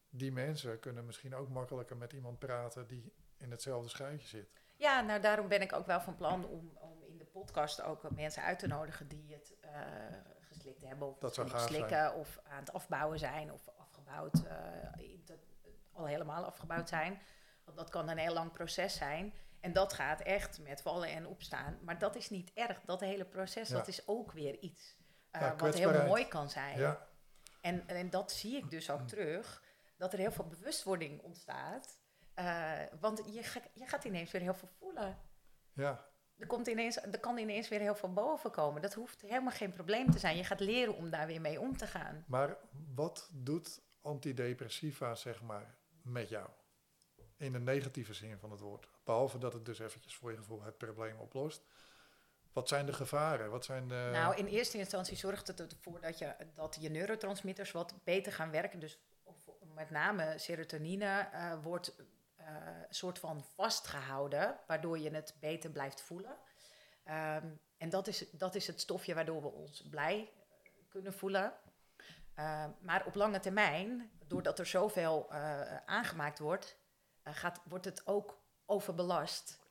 [0.08, 4.48] die mensen kunnen misschien ook makkelijker met iemand praten die in hetzelfde schuitje zit.
[4.76, 8.10] Ja, nou daarom ben ik ook wel van plan om, om in de podcast ook
[8.10, 9.70] mensen uit te nodigen die het eh,
[10.40, 11.08] geslikt hebben.
[11.08, 14.56] Of Dat slikken of aan het afbouwen zijn of afgebouwd, eh,
[15.92, 17.20] al helemaal afgebouwd zijn.
[17.64, 19.34] Want dat kan een heel lang proces zijn.
[19.64, 21.78] En dat gaat echt met vallen en opstaan.
[21.82, 22.80] Maar dat is niet erg.
[22.80, 23.74] Dat hele proces, Ja.
[23.76, 24.96] dat is ook weer iets
[25.30, 26.78] eh, wat heel mooi kan zijn.
[26.78, 27.08] Ja,
[27.60, 29.62] En, en dat zie ik dus ook terug,
[29.96, 31.98] dat er heel veel bewustwording ontstaat.
[32.34, 35.18] Eh, want je, ga- je gaat ineens weer heel veel voelen.
[35.72, 38.82] ja, Er, komt ineens, er kan ineens weer heel veel boven komen.
[38.82, 40.36] Dat hoeft helemaal geen probleem te zijn.
[40.36, 42.24] Je gaat leren om daar weer mee om te gaan.
[42.28, 42.56] maar
[42.94, 46.48] wat doet antidepressiva, zeg maar, met jou?
[47.36, 48.92] In de negatieve zin van het woord.
[49.04, 51.62] Behalve dat het dus eventjes voor je gevoel het probleem oplost.
[52.52, 53.50] Wat zijn de gevaren?
[53.50, 54.08] Wat zijn de...
[54.12, 58.50] Nou, in eerste instantie zorgt het ervoor dat je, dat je neurotransmitters wat beter gaan
[58.50, 58.80] werken.
[58.80, 58.98] Dus
[59.74, 61.96] met name serotonine eh, wordt
[62.36, 62.46] eh,
[62.88, 66.36] een soort van vastgehouden, waardoor je het beter blijft voelen.
[67.04, 70.30] Ehm, en dat is, dat is het stofje waardoor we ons blij
[70.62, 71.52] eh, kunnen voelen.
[72.34, 76.78] Ehm, maar op lange termijn, doordat er zoveel eh, aangemaakt wordt,
[77.22, 79.62] eh, gaat, wordt het ook overbelast.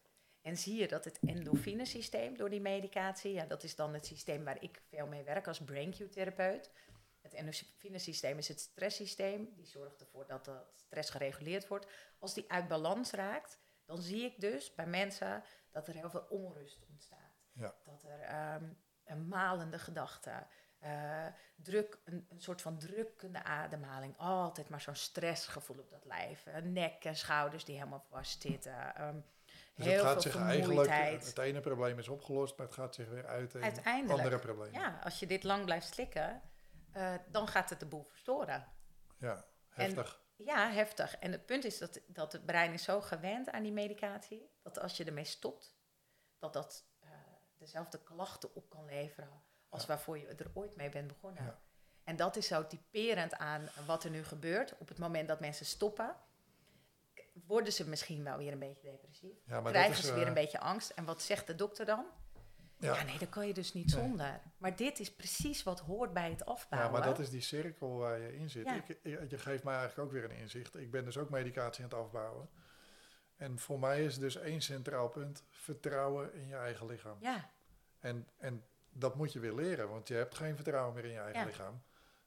[0.41, 4.43] En zie je dat het endorfinesysteem door die medicatie, ja, dat is dan het systeem
[4.43, 6.71] waar ik veel mee werk als BrainQ-therapeut.
[7.21, 9.53] Het endorfinesysteem is het stresssysteem.
[9.56, 11.88] Die zorgt ervoor dat de stress gereguleerd wordt.
[12.19, 16.25] Als die uit balans raakt, dan zie ik dus bij mensen dat er heel veel
[16.29, 17.43] onrust ontstaat.
[17.51, 17.75] Ja.
[17.84, 18.69] Dat er ehm,
[19.03, 20.47] een malende gedachte.
[20.86, 24.17] Uh, druk, een, een, soort van drukkende ademhaling.
[24.17, 26.46] Altijd maar zo'n stressgevoel op dat lijf.
[26.63, 29.02] nek en schouders die helemaal vastzitten.
[29.02, 29.26] Um,
[29.76, 30.89] dus heel het gaat zich eigenlijk,
[31.26, 34.80] het ene probleem is opgelost, maar het gaat zich weer uit in andere problemen.
[34.80, 36.41] Ja, als je dit lang blijft slikken,
[36.96, 38.67] uh, dan gaat het de boel verstoren.
[39.17, 40.22] Ja, heftig.
[40.36, 41.17] ja, heftig.
[41.17, 44.80] En het punt is dat, dat het brein is zo gewend aan die medicatie, dat
[44.80, 45.76] als je ermee stopt,
[46.39, 46.86] dat dat
[47.58, 49.43] dezelfde klachten op kan leveren
[49.74, 51.60] als waarvoor je er ooit mee bent begonnen.
[52.04, 54.78] En dat is zo typerend aan wat er nu gebeurt.
[54.78, 56.16] Op het moment dat mensen stoppen,
[57.46, 59.38] worden ze misschien wel weer een beetje depressief.
[59.46, 60.90] Ja, krijgen ze weer een eh, beetje angst.
[60.90, 62.06] En wat zegt de dokter dan?
[62.78, 62.94] Ja.
[62.94, 64.42] ja, nee, dat kan je dus niet zonder.
[64.58, 66.92] Maar dit is precies wat hoort bij het afbouwen.
[66.92, 68.68] Ja, maar dat is die cirkel waar je in zit.
[68.68, 70.76] Ik, je geeft mij eigenlijk ook weer een inzicht.
[70.76, 72.50] Ik ben dus ook medicatie aan het afbouwen.
[73.36, 77.18] En voor mij is dus één centraal punt vertrouwen in je eigen lichaam.
[77.20, 77.50] Ja.
[78.00, 81.19] En, en dat moet je weer leren, want je hebt geen vertrouwen meer in je
[81.19, 81.84] eigen lichaam.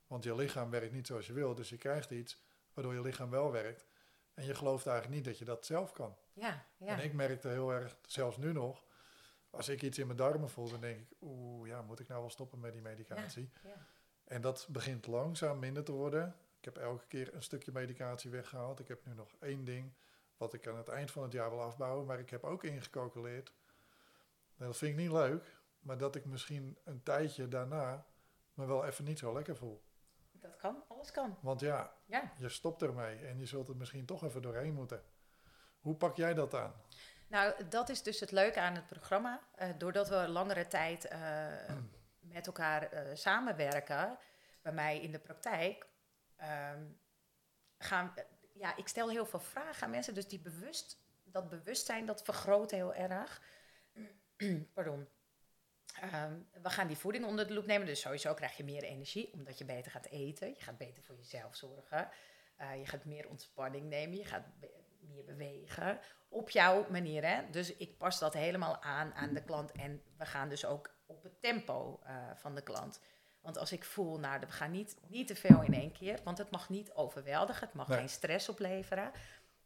[0.07, 2.43] Want je lichaam werkt niet zoals je wil, dus je krijgt iets
[2.75, 3.87] waardoor je lichaam wel werkt.
[4.35, 6.17] En je gelooft eigenlijk niet dat je dat zelf kan.
[6.33, 6.99] Ja, ja.
[6.99, 8.85] En ik merkte heel erg, zelfs nu nog,
[9.51, 12.21] als ik iets in mijn darmen voel, dan denk ik, oeh, ja, moet ik nou
[12.21, 13.51] wel stoppen met die medicatie?
[13.63, 13.87] Ja, ja.
[14.25, 16.37] En dat begint langzaam minder te worden.
[16.59, 18.81] Ik heb elke keer een stukje medicatie weggehaald.
[18.81, 19.93] Ik heb nu nog één ding
[20.37, 23.53] wat ik aan het eind van het jaar wil afbouwen, maar ik heb ook ingecalculeerd.
[24.57, 25.56] Dat vind ik niet leuk,
[25.87, 28.07] maar dat ik misschien een tijdje daarna
[28.55, 29.85] me wel even niet zo lekker voel.
[30.33, 31.39] Dat kan, alles kan.
[31.41, 35.03] Want ja, ja, je stopt ermee en je zult er misschien toch even doorheen moeten.
[35.81, 36.75] Hoe pak jij dat aan?
[37.29, 39.41] Nou, dat is dus het leuke aan het programma.
[39.59, 41.77] Uh, doordat we langere tijd uh,
[42.35, 44.19] met elkaar uh, samenwerken,
[44.63, 45.87] bij mij in de praktijk,
[46.75, 47.01] um,
[47.79, 48.15] gaan,
[48.53, 52.71] ja, ik stel heel veel vragen aan mensen, dus die bewust, dat bewustzijn, dat vergroot
[52.71, 53.43] heel erg.
[54.75, 55.09] Pardon.
[56.01, 57.87] Ehm, we gaan die voeding onder de loep nemen.
[57.87, 60.49] Dus sowieso krijg je meer energie, omdat je beter gaat eten.
[60.49, 62.09] Je gaat beter voor jezelf zorgen.
[62.61, 64.17] Uh, je gaat meer ontspanning nemen.
[64.17, 64.45] Je gaat
[65.01, 66.01] meer bewegen.
[66.29, 67.27] Op jouw manier.
[67.27, 67.51] Hè?
[67.51, 69.73] Dus ik pas dat helemaal aan aan de klant.
[69.73, 73.01] En we gaan dus ook op het tempo uh, van de klant.
[73.41, 76.21] Want als ik voel, nou, we gaan niet, niet te veel in één keer.
[76.25, 77.67] Want het mag niet overweldigen.
[77.67, 79.11] Het mag geen stress opleveren.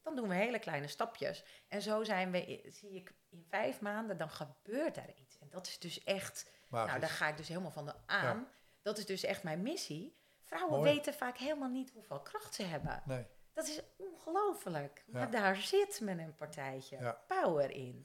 [0.03, 1.45] Dan doen we hele kleine stapjes.
[1.69, 5.39] En zo zijn we, zie ik, in vijf maanden, dan gebeurt er iets.
[5.39, 8.49] En dat is dus echt, nou, daar ga ik dus helemaal van aan.
[8.83, 10.19] Dat is dus echt mijn missie.
[10.43, 13.03] Vrouwen weten vaak helemaal niet hoeveel kracht ze hebben.
[13.05, 13.27] Nee.
[13.53, 15.05] Dat is ongelooflijk.
[15.07, 18.05] Maar daar zit men een partijtje power in.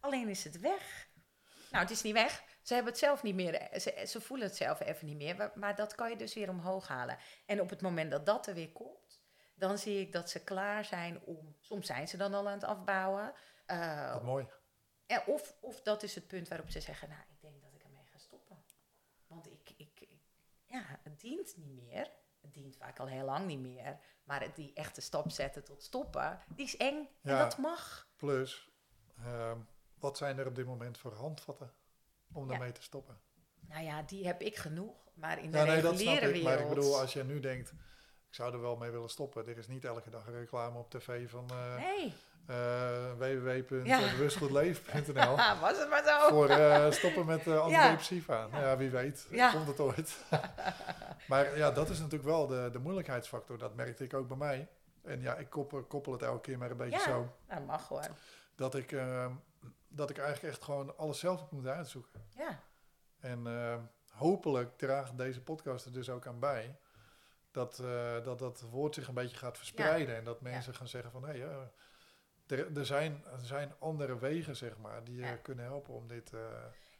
[0.00, 1.08] Alleen is het weg.
[1.70, 2.42] Nou, het is niet weg.
[2.62, 3.80] Ze hebben het zelf niet meer.
[3.80, 5.50] Ze, ze voelen het zelf even niet meer.
[5.54, 7.18] Maar dat kan je dus weer omhoog halen.
[7.46, 9.22] En op het moment dat dat er weer komt,
[9.54, 11.56] dan zie ik dat ze klaar zijn om.
[11.60, 13.34] Soms zijn ze dan al aan het afbouwen.
[13.66, 14.48] Uh, Wat mooi.
[15.26, 18.04] Of, of dat is het punt waarop ze zeggen: Nou, ik denk dat ik ermee
[18.04, 18.56] ga stoppen.
[19.26, 20.08] Want ik, ik,
[20.64, 22.10] ja, het dient niet meer.
[22.40, 23.98] Het dient vaak al heel lang niet meer.
[24.24, 27.08] Maar die echte stap zetten tot stoppen, die is eng.
[27.22, 28.08] en dat mag.
[28.16, 28.70] Plus,
[29.18, 29.52] uh,
[29.98, 31.72] wat zijn er op dit moment voor handvatten
[32.32, 33.20] om daarmee te stoppen?
[33.60, 34.94] Nou ja, die heb ik genoeg.
[35.14, 36.42] Maar in de ja, nee, dat snap ik, wereld...
[36.42, 37.72] Maar ik bedoel, als je nu denkt
[38.30, 39.48] zou er wel mee willen stoppen.
[39.48, 42.14] Er is niet elke dag een reclame op tv van uh, nee.
[42.50, 45.36] Uh, www.bewustgoedleven.nl.
[45.60, 46.28] Was het maar zo.
[46.28, 48.48] Voor uh, stoppen met uh, antidepressiva.
[48.52, 48.60] Ja.
[48.60, 48.76] ja.
[48.76, 49.28] wie weet.
[49.52, 50.24] Komt het ooit.
[51.28, 53.58] maar ja, dat is natuurlijk wel de, de moeilijkheidsfactor.
[53.58, 54.68] Dat merkte ik ook bij mij.
[55.02, 57.32] En ja, ik koppel, koppel het elke keer maar een beetje zo.
[57.48, 58.16] Ja, dat mag gewoon.
[58.54, 59.32] Dat ik, ehm,
[59.88, 62.24] dat ik eigenlijk echt gewoon alles zelf heb moeten uitzoeken.
[62.36, 62.60] Ja.
[63.20, 63.80] En ehm,
[64.10, 66.76] hopelijk draagt deze podcast er dus ook aan bij
[67.56, 70.16] dat, uh, dat dat woord zich een beetje gaat verspreiden.
[70.16, 71.56] En dat mensen gaan zeggen van hé, hey, uh,
[72.46, 76.32] er, er, zijn, er zijn andere wegen, zeg maar, die je kunnen helpen om dit.
[76.32, 76.40] Uh,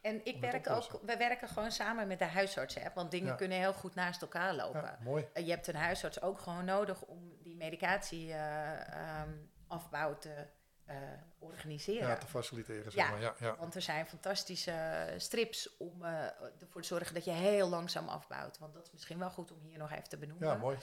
[0.00, 3.72] en ik werk ook, we werken gewoon samen met de huisarts-app, want dingen kunnen heel
[3.72, 4.98] goed naast elkaar lopen.
[5.00, 5.26] mooi.
[5.35, 10.46] je hebt een huisarts ook gewoon nodig om die medicatie um, afbouw te
[10.88, 10.96] uh,
[11.38, 12.09] organiseren.
[12.09, 12.92] Ja, te faciliteren.
[12.92, 13.20] Zeg maar.
[13.20, 16.24] ja, ja, want er zijn fantastische strips om uh,
[16.61, 18.59] ervoor te zorgen dat je heel langzaam afbouwt.
[18.59, 20.48] Want dat is misschien wel goed om hier nog even te benoemen.
[20.48, 20.78] Ja, mooi.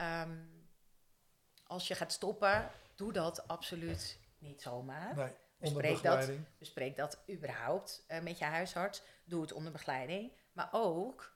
[0.00, 0.66] Um,
[1.66, 5.16] als je gaat stoppen, doe dat absoluut niet zomaar.
[5.16, 9.02] Nee, bespreek dat, bespreek dat überhaupt uh, met je huisarts.
[9.24, 10.32] Doe het onder begeleiding.
[10.52, 11.32] Maar ook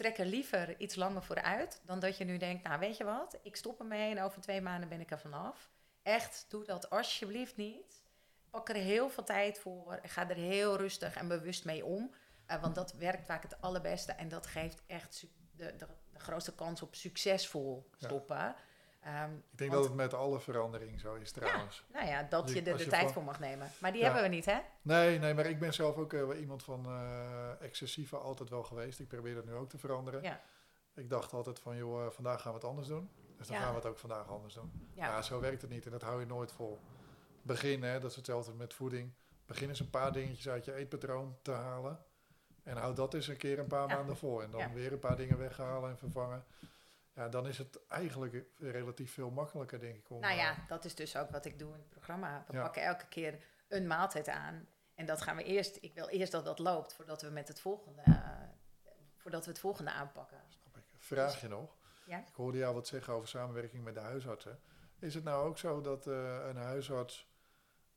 [0.00, 3.04] trek er liever iets langer voor uit dan dat je nu denkt, nou weet je
[3.04, 5.70] wat, ik stop ermee en over twee maanden ben ik er vanaf.
[6.02, 8.02] Echt, doe dat alsjeblieft niet.
[8.50, 10.00] Pak er heel veel tijd voor.
[10.02, 12.14] Ga er heel rustig en bewust mee om.
[12.50, 14.12] Uh, want dat werkt vaak het allerbeste.
[14.12, 18.54] En dat geeft echt de, de, de grootste kans op succesvol stoppen.
[19.00, 21.84] Ehm, Ik denk want- dat het met alle verandering zo is trouwens.
[21.92, 23.70] Nou ja, dat Je- je er de je tijd van- voor mag nemen.
[23.80, 24.06] Maar die Ja.
[24.06, 24.58] hebben we niet, hè?
[24.82, 29.00] Nee, nee, maar ik ben zelf ook wel iemand van eh excessieve altijd wel geweest.
[29.00, 30.22] Ik probeer dat nu ook te veranderen.
[30.22, 30.40] Ja.
[30.94, 33.10] Ik dacht altijd van, joh, eh, vandaag gaan we het anders doen.
[33.36, 33.62] Dus dan Ja.
[33.62, 34.88] gaan we het ook vandaag anders doen.
[34.94, 35.06] Ja.
[35.06, 35.22] Ja.
[35.22, 36.78] zo werkt het niet en dat hou je nooit vol.
[37.42, 39.12] Begin, hè, dat is hetzelfde met voeding.
[39.46, 41.98] Begin eens een paar dingetjes uit je eetpatroon te halen.
[42.62, 43.94] En houd dat eens een keer een paar Ja.
[43.96, 44.42] maanden vol.
[44.42, 44.72] En dan Ja.
[44.72, 46.44] weer een paar dingen weghalen en vervangen.
[47.14, 50.10] Ja, dan is het eigenlijk relatief veel makkelijker, denk ik.
[50.10, 52.44] Om, Nou ja, eh, dat is dus ook wat ik doe in het programma.
[52.48, 52.62] We Ja.
[52.62, 54.68] pakken elke keer een maaltijd aan.
[54.94, 57.60] En dat gaan we eerst, ik wil eerst dat dat loopt voordat we met het
[57.60, 58.14] volgende, eh,
[59.16, 60.40] voordat we het volgende aanpakken.
[60.48, 60.82] snap ik.
[60.96, 61.76] Vraag je nog?
[62.04, 62.18] Ja.
[62.18, 64.60] Ik hoorde jou wat zeggen over samenwerking met de huisartsen.
[64.98, 67.28] Is het nou ook zo dat eh, een huisarts,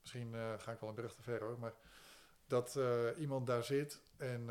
[0.01, 1.73] misschien ga ik wel een brug te ver hoor, maar
[2.47, 2.79] dat
[3.17, 4.47] iemand daar zit en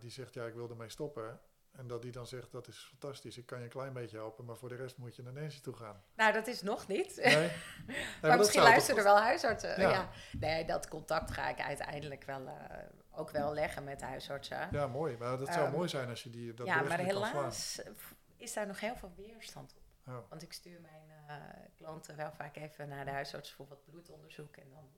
[0.00, 1.40] die zegt ja ik wil ermee stoppen.
[1.76, 4.44] En dat die dan zegt dat is fantastisch, ik kan je een klein beetje helpen,
[4.44, 6.02] maar voor de rest moet je naar Nancy toe gaan.
[6.14, 7.16] Nou, dat is nog niet.
[7.16, 7.36] Nee?
[7.36, 7.50] Nee,
[8.22, 9.80] maar misschien luisteren er wel huisartsen.
[9.80, 9.90] Ja.
[9.90, 10.08] Ja.
[10.38, 12.78] Nee, dat contact ga ik uiteindelijk wel, eh,
[13.10, 14.68] ook wel leggen met huisartsen.
[14.70, 15.16] Ja, mooi.
[15.16, 17.92] Maar dat zou Ehm, mooi zijn als je die dat ja, maar helaas eh,
[18.36, 19.82] is daar nog heel veel weerstand op.
[20.12, 20.22] Ja.
[20.28, 21.36] Want ik stuur mijn eh,
[21.76, 24.56] klanten wel vaak even naar de huisarts voor wat bloedonderzoek.
[24.56, 24.88] En dan,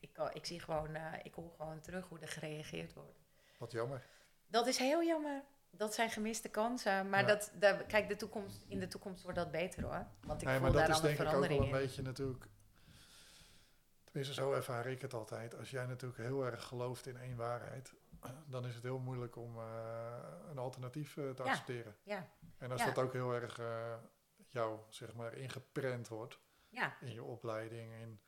[0.00, 3.18] ik, ik, zie gewoon, ik hoor gewoon terug hoe er gereageerd wordt.
[3.58, 4.06] Wat jammer.
[4.46, 5.42] Dat is heel jammer.
[5.70, 7.08] Dat zijn gemiste kansen.
[7.08, 7.26] Maar Ja.
[7.26, 10.06] dat, dat, kijk, de toekomst, in de toekomst wordt dat beter hoor.
[10.20, 11.64] Want ik Nee, voel maar dat daar is al een denk ik ook wel een
[11.64, 11.70] in.
[11.70, 12.44] beetje natuurlijk.
[14.04, 15.56] Tenminste, zo ervaar ik het altijd.
[15.58, 17.94] Als jij natuurlijk heel erg gelooft in één waarheid,
[18.54, 21.48] dan is het heel moeilijk om eh, een alternatief eh, te Ja.
[21.50, 21.96] accepteren.
[22.02, 22.26] Ja,
[22.58, 22.86] En als Ja.
[22.86, 23.94] dat ook heel erg eh,
[24.48, 28.20] jou, zeg maar, ingeprent wordt ja, in je opleiding, in,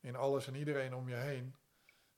[0.00, 1.56] in alles en iedereen om je heen,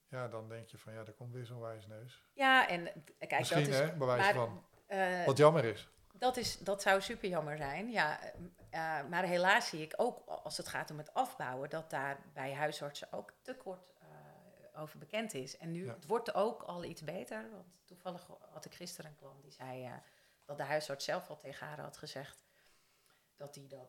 [0.08, 2.24] ja, dan denk je van ja, daar komt weer zo'n wijsneus.
[2.32, 2.84] ja, en
[3.18, 3.78] kijk, Misschien, dat is...
[3.78, 4.64] hè, wijze maar, van.
[4.88, 5.88] Eh, Wat jammer is.
[6.12, 8.20] Dat, is, dat zou super jammer zijn, ja.
[8.20, 12.18] eh, eh, maar helaas zie ik ook als het gaat om het afbouwen, dat daar
[12.32, 15.56] bij huisartsen ook te kort eh, over bekend is.
[15.58, 15.92] En nu Ja.
[15.92, 17.50] het wordt ook al iets beter.
[17.50, 19.90] Want toevallig had ik gisteren een klant die zei
[20.44, 22.44] dat de huisarts zelf al tegen haar had gezegd
[23.36, 23.88] dat hij dan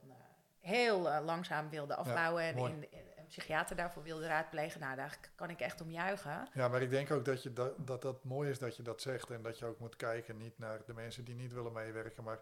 [0.60, 4.80] heel langzaam wilde afbouwen en in, in- psychiater daarvoor wilde raadplegen.
[4.80, 6.50] Nou, daar kan ik echt om juichen.
[6.54, 9.02] Ja, maar ik denk ook dat, je dat, dat dat mooi is dat je dat
[9.02, 12.24] zegt en dat je ook moet kijken, niet naar de mensen die niet willen meewerken.
[12.24, 12.40] Maar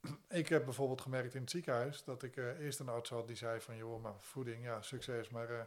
[0.28, 3.36] ik heb bijvoorbeeld gemerkt in het ziekenhuis dat ik eh, eerst een arts had die
[3.36, 5.28] zei van, joh, maar voeding, ja, succes.
[5.28, 5.64] Maar, eh,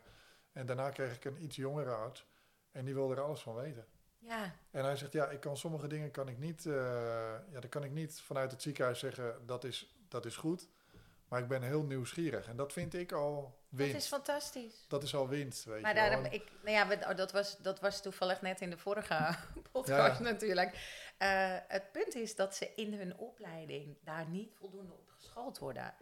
[0.51, 2.25] en daarna kreeg ik een iets jongere arts
[2.71, 3.85] en die wilde er alles van weten.
[4.17, 6.73] Ja, En hij zegt, ja, ik kan sommige dingen kan ik niet, eh,
[7.51, 10.67] ja, dan kan ik niet vanuit het ziekenhuis zeggen, dat is, dat is goed.
[11.27, 13.95] Maar ik ben heel nieuwsgierig en dat vind ik al dat winst.
[13.95, 14.85] is fantastisch.
[14.87, 17.57] Dat is al winst, weet Maar je daarom, ik, nou ja, we- oh, dat, was,
[17.57, 19.35] dat was toevallig net in de vorige
[19.71, 21.03] podcast natuurlijk.
[21.17, 25.93] Eh, het punt is dat ze in hun opleiding daar niet voldoende op geschoold worden.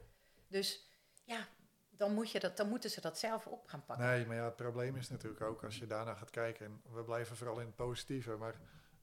[0.47, 0.89] Dus
[1.23, 1.47] ja,
[1.89, 4.05] dan, moet je dat, dan moeten ze dat zelf op gaan pakken.
[4.05, 7.03] Nee, maar ja, het probleem is natuurlijk ook als je daarna gaat kijken, en we
[7.03, 8.55] blijven vooral in het positieve, maar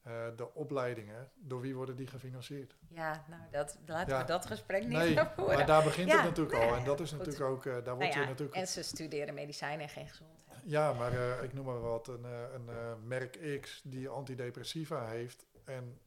[0.03, 2.77] eh, de opleidingen, door wie worden die gefinancierd?
[2.89, 4.21] Ja, nou, dat, laten Ja.
[4.21, 5.57] we dat gesprek niet Nee, gaan voeren.
[5.57, 6.77] maar daar begint Ja, het natuurlijk nee, al.
[6.77, 7.19] En dat is goed.
[7.19, 8.55] natuurlijk ook, eh, daar Nou word je natuurlijk...
[8.57, 10.61] En ze studeren medicijnen en geen gezondheid.
[10.65, 12.71] Ja, maar eh, ik noem maar wat, een, een
[13.07, 15.99] merk X die antidepressiva heeft en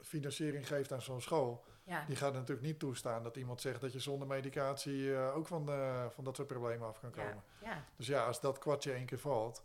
[0.00, 3.92] financiering geeft aan zo'n school, Ja, die gaat natuurlijk niet toestaan dat iemand zegt dat
[3.92, 7.42] je zonder medicatie ook van, de, van dat soort problemen af kan komen.
[7.62, 9.62] ja, Dus ja, als dat kwartje één keer valt.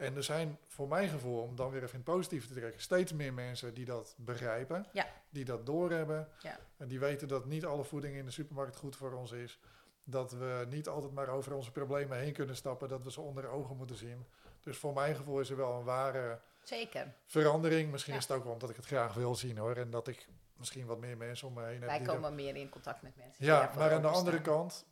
[0.00, 2.80] En er zijn voor mijn gevoel, om dan weer even in het positieve te trekken,
[2.80, 5.06] steeds meer mensen die dat begrijpen, Ja.
[5.30, 6.28] die dat doorhebben.
[6.38, 6.58] Ja.
[6.76, 9.58] En die weten dat niet alle voeding in de supermarkt goed voor ons is.
[10.04, 13.48] Dat we niet altijd maar over onze problemen heen kunnen stappen, dat we ze onder
[13.48, 14.26] ogen moeten zien.
[14.60, 17.14] Dus voor mijn gevoel is er wel een ware zeker.
[17.26, 17.90] verandering.
[17.90, 18.18] Misschien Ja.
[18.18, 19.76] is het ook wel omdat ik het graag wil zien hoor.
[19.76, 21.88] En dat ik misschien wat meer mensen om me heen heb.
[21.88, 23.44] Wij komen meer in contact met mensen.
[23.44, 24.86] ja, maar aan de andere kant,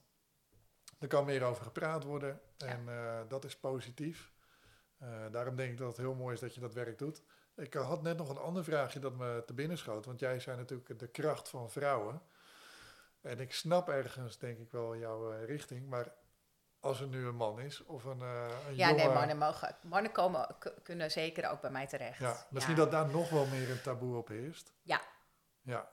[0.99, 2.41] er kan meer over gepraat worden.
[2.59, 4.33] En eh, dat is positief.
[4.99, 7.23] Eh, daarom denk ik dat het heel mooi is dat je dat werk doet.
[7.57, 10.05] Ik had net nog een ander vraagje dat me te binnen schoot.
[10.07, 12.23] Want jij zei natuurlijk de kracht van vrouwen.
[13.21, 15.89] En ik snap ergens, denk ik wel, jouw eh, richting.
[15.89, 16.13] Maar
[16.81, 19.03] als er nu een man is of een, eh een Ja, jonge...
[19.05, 22.19] nee, mannen, mogen, mannen komen, kunnen zeker ook bij mij terecht.
[22.19, 22.81] Ja, misschien Ja.
[22.81, 24.73] dat daar nog wel meer een taboe op heerst.
[24.83, 25.01] Ja.
[25.63, 25.91] Ja.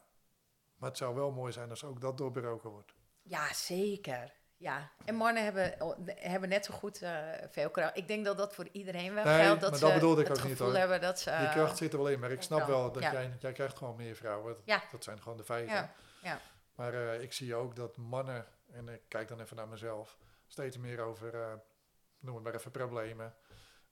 [0.76, 2.94] Maar het zou wel mooi zijn als ook dat doorbroken wordt.
[3.22, 4.34] Ja, zeker.
[4.58, 7.20] Ja, en mannen hebben, oh, hebben net zo goed eh,
[7.52, 7.98] veel kracht.
[7.98, 9.62] Ik denk dat dat voor iedereen wel Nee, geldt.
[9.62, 11.30] Dat maar ze dat bedoelde ik het ook niet, gevoel hebben dat ze...
[11.30, 13.12] Die eh, kracht zit er wel in, maar ik snap wel, dat ja.
[13.12, 14.54] jij, jij krijgt gewoon meer vrouwen.
[14.54, 14.82] Dat, Ja.
[14.92, 15.76] dat zijn gewoon de feiten.
[15.76, 15.92] Ja,
[16.22, 16.40] ja.
[16.76, 20.78] Maar eh, ik zie ook dat mannen, en ik kijk dan even naar mezelf, steeds
[20.78, 21.54] meer over, eh,
[22.20, 23.36] noem het maar even, problemen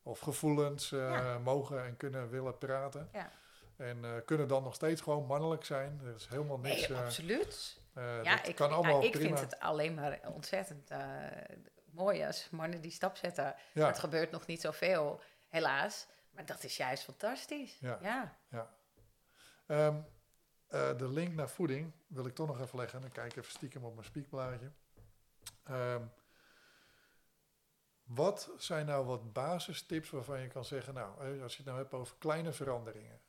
[0.03, 1.37] of gevoelens eh, Ja.
[1.37, 3.09] mogen en kunnen willen praten.
[3.13, 3.31] Ja.
[3.77, 6.01] En eh, kunnen dan nog steeds gewoon mannelijk zijn.
[6.05, 6.87] Er is helemaal niks.
[6.87, 7.81] Nee, eh, absoluut.
[7.97, 10.99] Uh, ja, ik, kan allemaal ja, ik vind het alleen maar ontzettend uh,
[11.91, 13.55] mooi als mannen die stap zetten.
[13.73, 16.07] Het gebeurt nog niet zoveel, helaas.
[16.31, 17.77] Maar dat is juist fantastisch.
[17.79, 17.99] Ja.
[18.49, 18.75] ja.
[19.65, 23.01] Ehm, uh, de link naar voeding wil ik toch nog even leggen.
[23.01, 24.71] Dan kijk ik even stiekem op mijn spiekblaadje.
[25.69, 26.11] Um,
[28.03, 31.93] wat zijn nou wat basistips waarvan je kan zeggen, nou, als je het nou hebt
[31.93, 33.21] over kleine veranderingen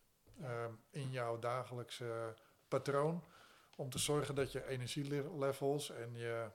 [0.42, 2.34] um, in jouw dagelijkse
[2.68, 3.24] patroon,
[3.76, 6.50] om te zorgen dat je energielevels en je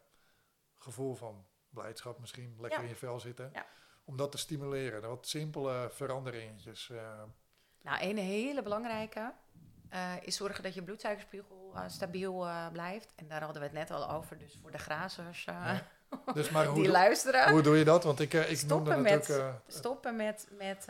[0.78, 3.66] gevoel van blijdschap misschien lekker in je vel zitten, ja.
[4.04, 5.02] om dat te stimuleren.
[5.10, 6.90] Wat simpele veranderingetjes.
[6.90, 7.24] Uh.
[7.82, 9.34] Nou, een hele belangrijke
[9.94, 13.14] uh, is zorgen dat je bloedsuikerspiegel uh, stabiel blijft.
[13.16, 15.88] En daar hadden we het net al over, dus voor de grazers ja.
[16.34, 17.52] dus maar hoe die luisteren.
[17.52, 18.04] Hoe doe je dat?
[18.04, 19.54] Want ik, ik stoppen met, ook...
[19.67, 20.88] stoppen met, met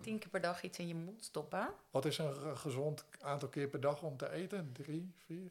[0.00, 1.68] tien keer per dag iets in je mond stoppen.
[1.90, 4.72] Wat is een gezond aantal keer per dag om te eten?
[4.72, 5.50] Drie, vier?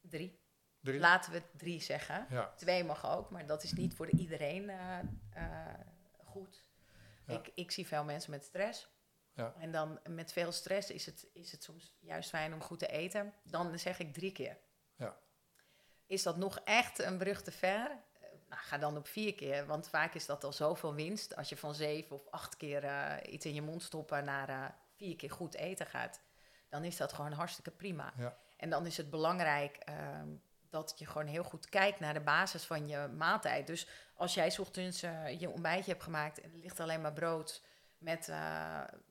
[0.00, 0.38] Drie.
[0.80, 1.00] drie?
[1.00, 2.26] Laten we drie zeggen.
[2.30, 2.52] Ja.
[2.56, 4.70] Twee mag ook, maar dat is niet voor iedereen
[6.24, 6.64] goed.
[7.26, 8.90] Ik, ik zie veel mensen met stress.
[9.34, 9.54] Ja.
[9.58, 12.86] En dan met veel stress is het, is het soms juist fijn om goed te
[12.86, 13.34] eten.
[13.42, 14.58] Dan zeg ik drie keer.
[14.96, 15.16] Ja.
[16.06, 17.98] Is dat nog echt een brug te ver?
[18.52, 21.36] Eh, nou, ga dan op vier keer, want vaak is dat al zoveel winst.
[21.36, 24.64] Als je van zeven of acht keer uh, iets in je mond stoppen naar uh,
[24.96, 26.20] vier keer goed eten gaat,
[26.68, 28.12] dan is dat gewoon hartstikke prima.
[28.16, 28.36] Ja.
[28.56, 29.94] En dan is het belangrijk uh,
[30.70, 33.66] dat je gewoon heel goed kijkt naar de basis van je maaltijd.
[33.66, 35.00] Dus als jij ochtends
[35.38, 37.62] je ontbijtje hebt gemaakt en er ligt alleen maar brood
[37.98, 38.26] met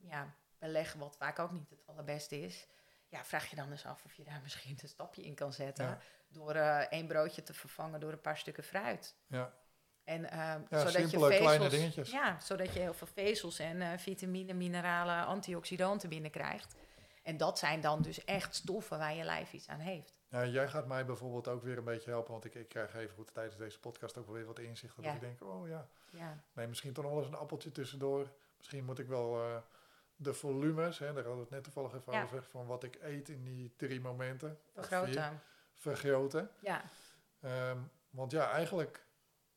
[0.02, 2.68] ja, beleg, wat vaak ook niet het allerbeste is.
[3.12, 6.00] Ja, vraag je dan eens af of je daar misschien een stapje in kan zetten.
[6.28, 9.16] Door uh, één broodje te vervangen door een paar stukken fruit.
[9.28, 9.54] Ja.
[10.04, 12.12] En uh, ja, zodat simpele, je vezels, kleine dingetjes.
[12.12, 16.76] Ja, zodat je heel veel vezels en uh, vitamine, mineralen, antioxidanten binnenkrijgt.
[17.24, 20.20] En dat zijn dan dus echt stoffen waar je lijf iets aan heeft.
[20.28, 23.16] Ja, jij gaat mij bijvoorbeeld ook weer een beetje helpen, want ik, ik krijg even
[23.16, 24.96] goed tijdens deze podcast ook weer wat inzicht.
[24.96, 26.44] Dat ik denk, oh ja, ja.
[26.54, 28.32] nee, misschien toch nog wel eens een appeltje tussendoor.
[28.58, 29.64] Misschien moet ik wel
[30.22, 32.24] de volumes, hè, daar hadden we het net toevallig even ja.
[32.24, 34.60] over, van wat ik eet in die drie momenten.
[34.74, 35.42] Vergroten.
[35.74, 36.52] vergroten.
[36.60, 36.84] Ja.
[37.70, 39.06] Um, want ja, eigenlijk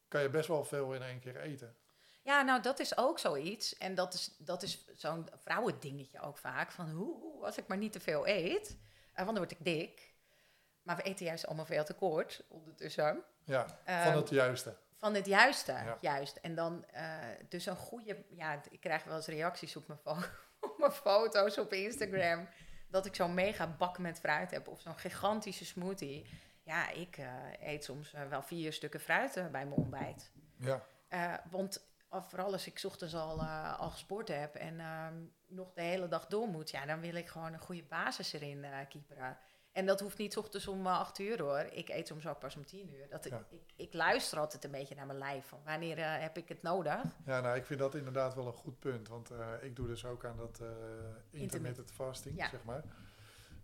[0.09, 1.77] kan je best wel veel in één keer eten.
[2.23, 3.79] Ja, nou dat is ook zoiets.
[3.79, 6.71] En dat is, dat is zo'n vrouwendingetje ook vaak.
[6.71, 10.15] Van hoe, als ik maar niet te veel eet, uh, want dan word ik dik.
[10.83, 13.25] Maar we eten juist allemaal veel te kort ondertussen.
[13.45, 14.77] Ja, van um, het juiste.
[14.97, 16.37] Van het juiste, juist.
[16.37, 18.25] En dan uh, dus een goede...
[18.29, 20.01] Ja, ik krijg wel eens reacties op mijn,
[20.75, 22.49] op mijn foto's op Instagram...
[22.89, 26.27] dat ik zo'n mega bak met fruit heb of zo'n gigantische smoothie.
[26.63, 27.27] Ja, ik uh,
[27.61, 30.31] eet soms uh, wel vier stukken fruit bij mijn ontbijt.
[30.59, 30.87] Ja.
[31.51, 33.43] want vooral als ik ochtends al,
[33.79, 35.15] al gesport heb en ehm,
[35.47, 36.71] nog de hele dag door moet...
[36.71, 39.39] ja, dan wil ik gewoon een goede basis erin kieperen.
[39.75, 41.59] En dat hoeft niet ochtends om uh, acht uur hoor.
[41.59, 43.09] Ik eet soms ook pas om tien uur.
[43.09, 43.35] Dat ik,
[43.77, 45.47] ik, luister altijd een beetje naar mijn lijf.
[45.47, 47.03] Van wanneer uh, heb ik het nodig?
[47.27, 49.09] Ja, nou, ik vind dat inderdaad wel een goed punt.
[49.09, 50.63] Want uh, ik doe dus ook aan dat
[51.31, 52.49] intermittent fasting, ja.
[52.49, 52.85] zeg maar.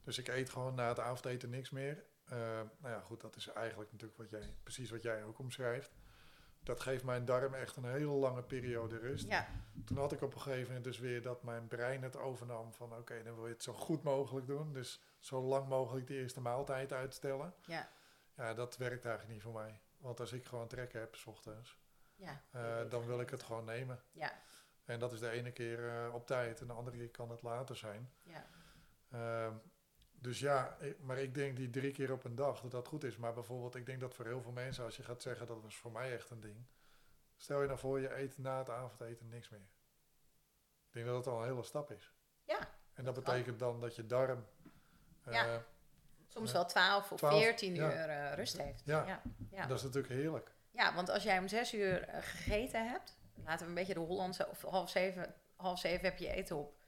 [0.04, 2.04] Dus ik eet gewoon na het avondeten niks meer.
[2.28, 5.90] nou ja, goed, dat is eigenlijk natuurlijk wat jij, precies wat jij ook omschrijft.
[6.62, 9.28] Dat geeft mijn darm echt een hele lange periode rust.
[9.28, 9.46] Ja.
[9.84, 12.96] Toen had ik op een gegeven moment dus weer dat mijn brein het overnam van...
[12.96, 14.72] oké, dan wil je het zo goed mogelijk doen.
[14.72, 17.54] Dus zo lang mogelijk de eerste maaltijd uitstellen.
[17.66, 17.88] Ja.
[18.36, 19.80] Ja, dat werkt eigenlijk niet voor mij.
[19.96, 21.78] Want als ik gewoon trek heb, s ochtends,
[22.14, 24.02] ja, uh, dan wil ik het gewoon nemen.
[24.12, 24.32] Ja.
[24.84, 27.42] En dat is de ene keer uh, op tijd en de andere keer kan het
[27.42, 28.12] later zijn.
[28.22, 28.46] Ja.
[29.14, 29.54] Uh,
[30.20, 33.16] dus ja, maar ik denk die drie keer op een dag dat dat goed is.
[33.16, 35.76] Maar bijvoorbeeld, ik denk dat voor heel veel mensen, als je gaat zeggen dat is
[35.76, 36.66] voor mij echt een ding.
[37.36, 39.68] Stel je nou voor, je eet na het avondeten niks meer.
[40.86, 42.12] Ik denk dat dat al een hele stap is.
[42.44, 42.68] Ja.
[42.92, 44.46] En dat betekent dan dat je darm
[45.24, 45.54] ja.
[45.54, 45.60] Eh,
[46.28, 48.82] Soms wel 12 of 14 uur uh, rust heeft.
[48.84, 49.22] Ja.
[49.50, 49.66] ja.
[49.66, 50.52] dat is natuurlijk heerlijk.
[50.70, 54.00] Ja, want als jij om 6 uur uh, gegeten hebt, laten we een beetje de
[54.00, 56.79] Hollandse, of half zeven, half zeven heb je eten op.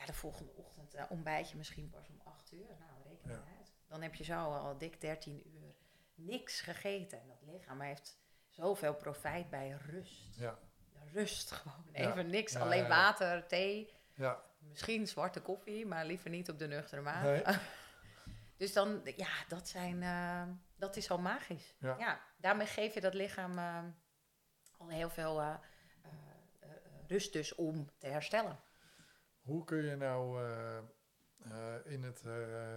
[0.00, 2.66] Ja, de volgende ochtend uh, ontbijt je misschien pas om 8 uur.
[2.78, 3.72] Nou, reken maar uit.
[3.86, 5.74] Dan heb je zo al dik 13 uur
[6.14, 7.20] niks gegeten.
[7.20, 8.18] En dat lichaam heeft
[8.48, 10.36] zoveel profijt bij rust.
[10.36, 10.58] Ja.
[11.12, 11.84] Rust gewoon.
[11.92, 12.56] Even niks.
[12.56, 13.92] Alleen water, thee.
[14.14, 14.42] Ja.
[14.58, 17.22] Misschien zwarte koffie, maar liever niet op de nuchtere maag.
[17.22, 17.42] Nee.
[18.56, 20.42] Dus dan, ja, dat, zijn, uh,
[20.76, 21.74] dat is al magisch.
[21.78, 21.96] Ja.
[21.98, 22.20] ja.
[22.36, 23.84] daarmee geef je dat lichaam uh,
[24.76, 25.54] al heel veel uh,
[27.06, 28.60] rust dus om te herstellen.
[29.50, 30.44] Hoe kun je nou
[31.84, 32.22] in het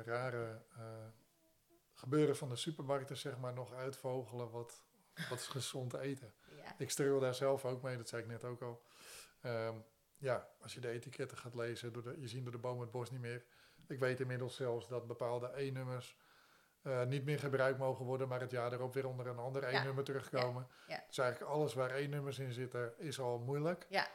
[0.06, 0.62] rare
[1.94, 4.84] gebeuren van de supermarkten, zeg maar, nog uitvogelen wat,
[5.30, 6.34] wat is gezond eten?
[6.56, 6.76] Ja.
[6.78, 8.84] Ik streel daar zelf ook mee, dat zei ik net ook al.
[9.46, 9.84] Um,
[10.18, 12.92] ja, als je de etiketten gaat lezen, door de, je ziet door de boom het
[12.92, 13.46] bos niet meer
[13.88, 16.18] ik weet inmiddels zelfs dat bepaalde E-nummers
[16.82, 19.74] eh, niet meer gebruikt mogen worden, maar het jaar erop weer onder een ander één
[19.74, 19.84] Ja.
[19.84, 20.68] nummer terugkomen.
[20.88, 21.04] Ja, ja.
[21.08, 23.86] Dus eigenlijk alles waar één nummers in zitten, is al moeilijk.
[23.90, 24.08] Ja.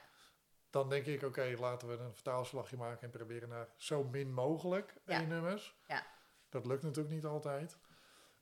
[0.70, 4.94] Dan denk ik, oké, laten we een vertaalslagje maken en proberen naar zo min mogelijk
[5.06, 5.18] Ja.
[5.18, 5.76] één nummers.
[5.86, 6.06] Ja.
[6.48, 7.76] Dat lukt natuurlijk niet altijd.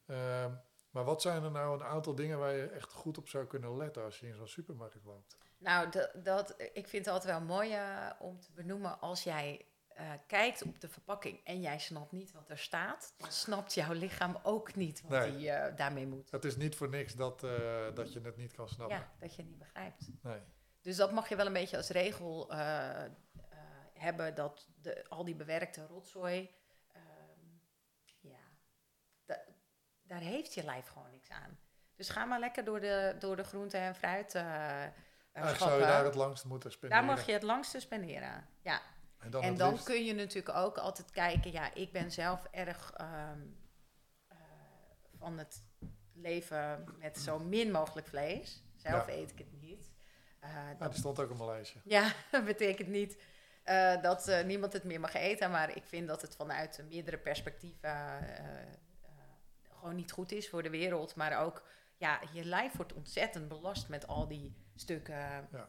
[0.07, 0.53] Ehm,
[0.91, 3.77] maar wat zijn er nou een aantal dingen waar je echt goed op zou kunnen
[3.77, 5.37] letten als je in zo'n supermarkt loopt?
[5.59, 9.67] Nou, dat, dat, ik vind het altijd wel mooi eh, om te benoemen als jij
[9.89, 13.93] eh, kijkt op de verpakking en jij snapt niet wat er staat, dan snapt jouw
[13.93, 15.47] lichaam ook niet wat Nee.
[15.47, 16.31] hij eh, daarmee moet.
[16.31, 17.41] Het is niet voor niks dat,
[17.95, 18.97] dat je het niet kan snappen.
[18.97, 20.09] Ja, dat je het niet begrijpt.
[20.23, 20.41] Nee.
[20.87, 23.11] Dus dat mag je wel een beetje als regel eh, eh,
[23.93, 26.51] hebben, dat de, al die bewerkte rotzooi,
[26.93, 27.47] ehm,
[28.21, 28.39] ja,
[29.25, 29.45] da-
[30.03, 31.59] daar heeft je lijf gewoon niks aan.
[31.95, 35.87] Dus ga maar lekker door de, door de groente en fruit eh, Eigenlijk zou je
[35.87, 37.07] daar het langst moeten spenderen.
[37.07, 38.49] Daar mag je het langste spenderen.
[38.63, 38.81] Ja.
[39.19, 41.53] En dan, en kun je natuurlijk ook altijd kijken.
[41.53, 43.41] Ja, ik ben zelf erg ehm,
[44.29, 44.37] eh,
[45.19, 45.65] van het
[46.13, 48.63] leven met zo min mogelijk vlees.
[48.77, 49.13] Zelf Ja.
[49.13, 49.95] eet ik het niet.
[50.47, 51.81] Eh, Ja, dat die stond ook op mijn lijstje.
[51.85, 53.23] ja, dat betekent niet
[53.63, 55.51] eh, dat eh, niemand het meer mag eten.
[55.51, 58.67] Maar ik vind dat het vanuit meerdere perspectieven eh, eh,
[59.79, 61.15] gewoon niet goed is voor de wereld.
[61.15, 61.63] Maar ook,
[61.97, 65.67] ja, je lijf wordt ontzettend belast met al die stukken Nou,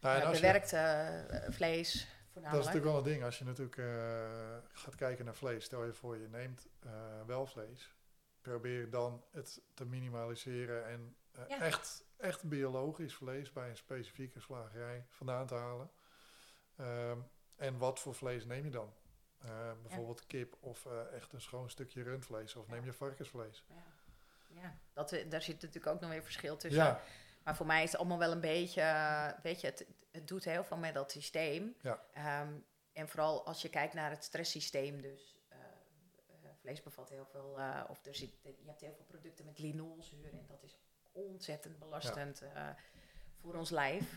[0.00, 2.66] en eh, als je- bewerkt eh, vlees Dat is voornamelijk.
[2.66, 3.24] natuurlijk wel een ding.
[3.24, 6.90] Als je natuurlijk eh, gaat kijken naar vlees, stel je voor je neemt eh,
[7.26, 7.94] wel vlees.
[8.40, 11.60] Probeer dan het te minimaliseren en eh, Ja.
[11.60, 15.90] echt, echt biologisch vlees bij een specifieke slagerij vandaan te halen.
[16.76, 17.18] Ehm,
[17.56, 18.92] en wat voor vlees neem je dan?
[19.38, 22.72] Eh, bijvoorbeeld kip of eh, echt een schoon stukje rundvlees of Ja.
[22.74, 23.64] neem je varkensvlees?
[23.68, 23.74] Ja,
[24.60, 26.82] ja dat, we- daar zit natuurlijk ook nog weer verschil tussen.
[26.84, 27.00] Ja,
[27.44, 30.44] Maar voor mij is het allemaal wel een beetje, eh, weet je, het, het doet
[30.44, 31.74] heel veel met dat systeem.
[31.80, 32.04] Ja.
[32.12, 32.52] Ehm,
[32.92, 37.58] en vooral als je kijkt naar het stresssysteem, dus eh, eh, vlees bevat heel veel,
[37.58, 40.76] eh, of er zit, je hebt heel veel producten met linolzuur en dat is
[41.12, 42.68] ontzettend belastend eh,
[43.40, 44.16] voor ons lijf.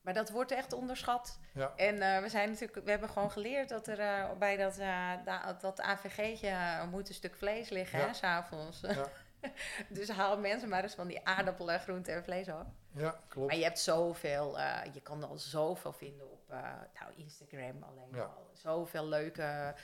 [0.00, 1.38] Maar dat wordt echt onderschat.
[1.54, 1.72] ja.
[1.76, 5.12] En eh, we zijn natuurlijk, we hebben gewoon geleerd dat er eh, bij dat, eh,
[5.24, 8.06] da- dat AVG'tje moet een stuk vlees liggen, Ja.
[8.06, 8.80] hè, s'avonds.
[8.80, 9.08] Ja.
[9.88, 12.66] dus haal mensen maar eens van die aardappelen, groente en vlees af.
[12.92, 13.46] ja, klopt.
[13.48, 14.58] Maar je hebt zoveel,
[14.92, 18.22] je kan al zoveel vinden op nou, Instagram alleen Ja.
[18.22, 18.50] al.
[18.52, 19.74] Zoveel leuke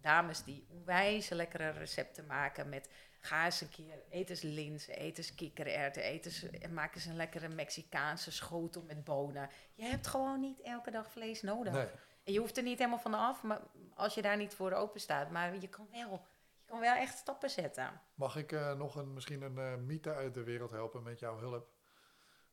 [0.00, 2.88] dames die onwijs lekkere recepten maken met
[3.26, 7.04] ga eens een keer, eet eens linzen, eet eens kikkererwten, eet eens, en maak eens
[7.04, 9.50] een lekkere Mexicaanse schotel met bonen.
[9.74, 11.72] Je hebt gewoon niet elke dag vlees nodig.
[11.72, 11.86] Nee.
[12.24, 13.60] En je hoeft er niet helemaal van af, maar
[13.94, 15.30] als je daar niet voor open staat.
[15.30, 18.00] Maar je kan wel, je kan wel echt stappen zetten.
[18.14, 21.38] Mag ik eh, nog een, misschien een eh, mythe uit de wereld helpen met jouw
[21.38, 21.68] hulp?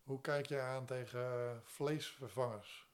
[0.04, 2.90] Hoe kijk je aan tegen eh, vleesvervangers?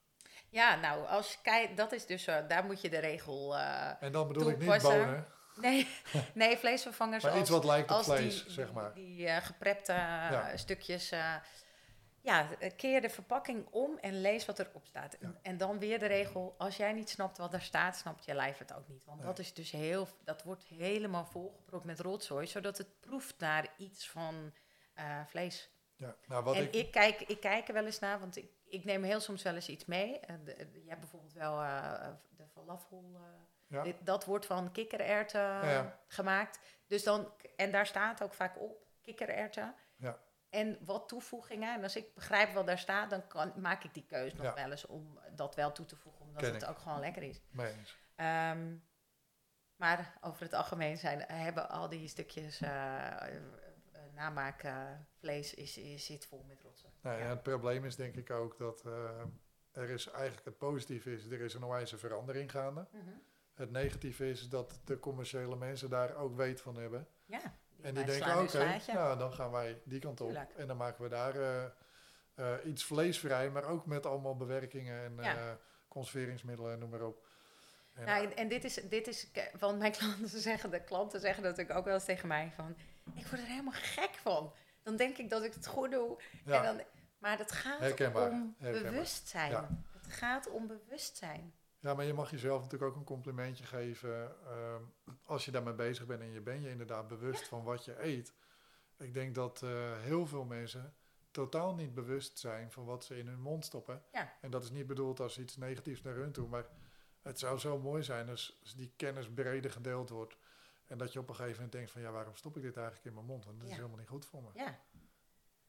[0.50, 3.58] Ja, nou, als je kijkt, dat is dus, daar moet je de regel.
[3.58, 5.28] En dan bedoel ik niet bonen,
[5.62, 5.88] nee,
[6.34, 8.94] nee, vleesvervangers maar als, iets wat lijkt op vlees, die, zeg die- maar.
[8.94, 10.58] Die, eh, geprepte eh, Ja.
[10.58, 11.12] stukjes.
[11.12, 11.36] eh,
[12.22, 15.14] ja, keer de verpakking om en lees wat erop staat.
[15.14, 15.40] En, Ja.
[15.42, 18.58] en dan weer de regel: als jij niet snapt wat er staat, snapt je lijf
[18.58, 19.06] het ook niet.
[19.06, 19.28] Want Nee.
[19.28, 24.10] dat is dus heel, dat wordt helemaal volgepropt met rotzooi, zodat het proeft naar iets
[24.10, 24.54] van
[25.28, 25.70] vlees.
[25.96, 28.52] Ja, nou, wat en ik, ik, kijk, ik kijk er wel eens naar, want ik,
[28.70, 30.20] ik neem heel soms wel eens iets mee.
[30.20, 33.12] Eh, de- de- je hebt bijvoorbeeld wel eh, de falafel.
[33.16, 33.22] eh,
[33.68, 36.00] ja, dit- dat wordt van kikkererwten ja.
[36.08, 36.60] gemaakt.
[36.88, 39.76] Dus dan, en daar staat ook vaak op kikkererwten.
[39.96, 40.18] Ja.
[40.50, 41.74] En wat toevoegingen.
[41.76, 44.72] En als ik begrijp wat daar staat, dan kan, maak ik die keus nog wel
[44.72, 46.70] eens om dat wel toe te voegen, omdat Ken het ik.
[46.70, 47.42] ook gewoon lekker is.
[48.16, 48.76] Ehm,
[49.76, 53.16] maar over het algemeen zijn, hebben al die stukjes eh
[54.18, 54.82] eh, namaak eh,
[55.20, 56.90] vlees is, is, zit vol met rotsen.
[57.02, 57.24] Nou, Ja.
[57.24, 59.22] ja, het probleem is denk ik ook dat eh,
[59.72, 62.88] er is eigenlijk het positieve is, er is een onwijze verandering gaande.
[62.92, 63.04] Mhm.
[63.54, 67.08] Het negatieve is dat de commerciële mensen daar ook weet van hebben.
[67.26, 67.42] Ja,
[67.82, 68.94] En die denken, oké, slaatje.
[68.94, 70.28] nou dan gaan wij die kant op.
[70.28, 70.52] Tuurlijk.
[70.54, 71.64] En dan maken we daar eh,
[72.36, 75.36] eh, iets vleesvrij, maar ook met allemaal bewerkingen en Ja.
[75.36, 75.54] eh,
[75.88, 77.28] conserveringsmiddelen en noem maar op.
[77.94, 81.44] En, Nou, en, en dit is, dit is, want mijn klanten zeggen, de klanten zeggen
[81.44, 82.76] natuurlijk ook wel eens tegen mij van,
[83.16, 84.54] ik word er helemaal gek van.
[84.84, 86.18] Dan denk ik dat ik het goed doe.
[86.46, 86.86] ja, En dan,
[87.18, 88.92] maar het gaat Herkenbaar, om herkenbaar.
[88.92, 89.52] bewustzijn.
[89.52, 89.70] Ja.
[90.02, 91.54] Het gaat om bewustzijn.
[91.80, 94.82] ja, maar je mag jezelf natuurlijk ook een complimentje geven ehm,
[95.24, 98.34] als je daarmee bezig bent en je bent je inderdaad bewust van wat je eet.
[98.98, 100.96] Ik denk dat eh, heel veel mensen
[101.32, 104.04] totaal niet bewust zijn van wat ze in hun mond stoppen.
[104.12, 104.34] Ja.
[104.42, 106.66] En dat is niet bedoeld als iets negatiefs naar hun toe, maar
[107.22, 110.38] het zou zo mooi zijn als, als die kennis breder gedeeld wordt.
[110.88, 113.06] En dat je op een gegeven moment denkt van ja, waarom stop ik dit eigenlijk
[113.06, 113.46] in mijn mond?
[113.46, 114.50] Want dat is helemaal niet goed voor me.
[114.54, 114.80] Ja.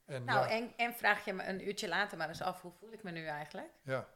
[0.04, 2.72] En Nou, ja, en, en vraag je me een uurtje later maar eens af, hoe
[2.72, 3.70] voel ik me nu eigenlijk?
[3.82, 4.08] ja.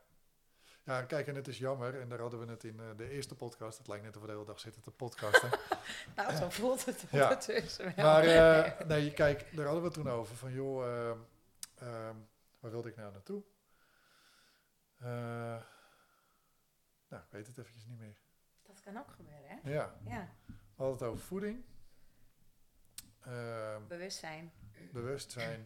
[0.85, 3.35] Ja, kijk, en het is jammer, en daar hadden we het in uh, de eerste
[3.35, 3.79] podcast.
[3.79, 5.51] Het lijkt net of we de hele dag zitten te podcasten.
[6.17, 7.95] nou, zo voelt het ondertussen ja.
[7.95, 8.05] wel.
[8.05, 10.37] Maar uh, nee, kijk, daar hadden we het toen over.
[10.37, 11.13] Van joh, uh,
[12.61, 13.43] waar wilde ik nou naartoe?
[17.09, 18.17] nou, ik weet het eventjes niet meer.
[18.63, 19.71] Dat kan ook gebeuren, hè?
[19.71, 19.95] Ja.
[20.05, 20.29] ja.
[20.75, 21.65] Hadden het over voeding.
[23.89, 24.53] bewustzijn.
[24.93, 25.65] Bewustzijn.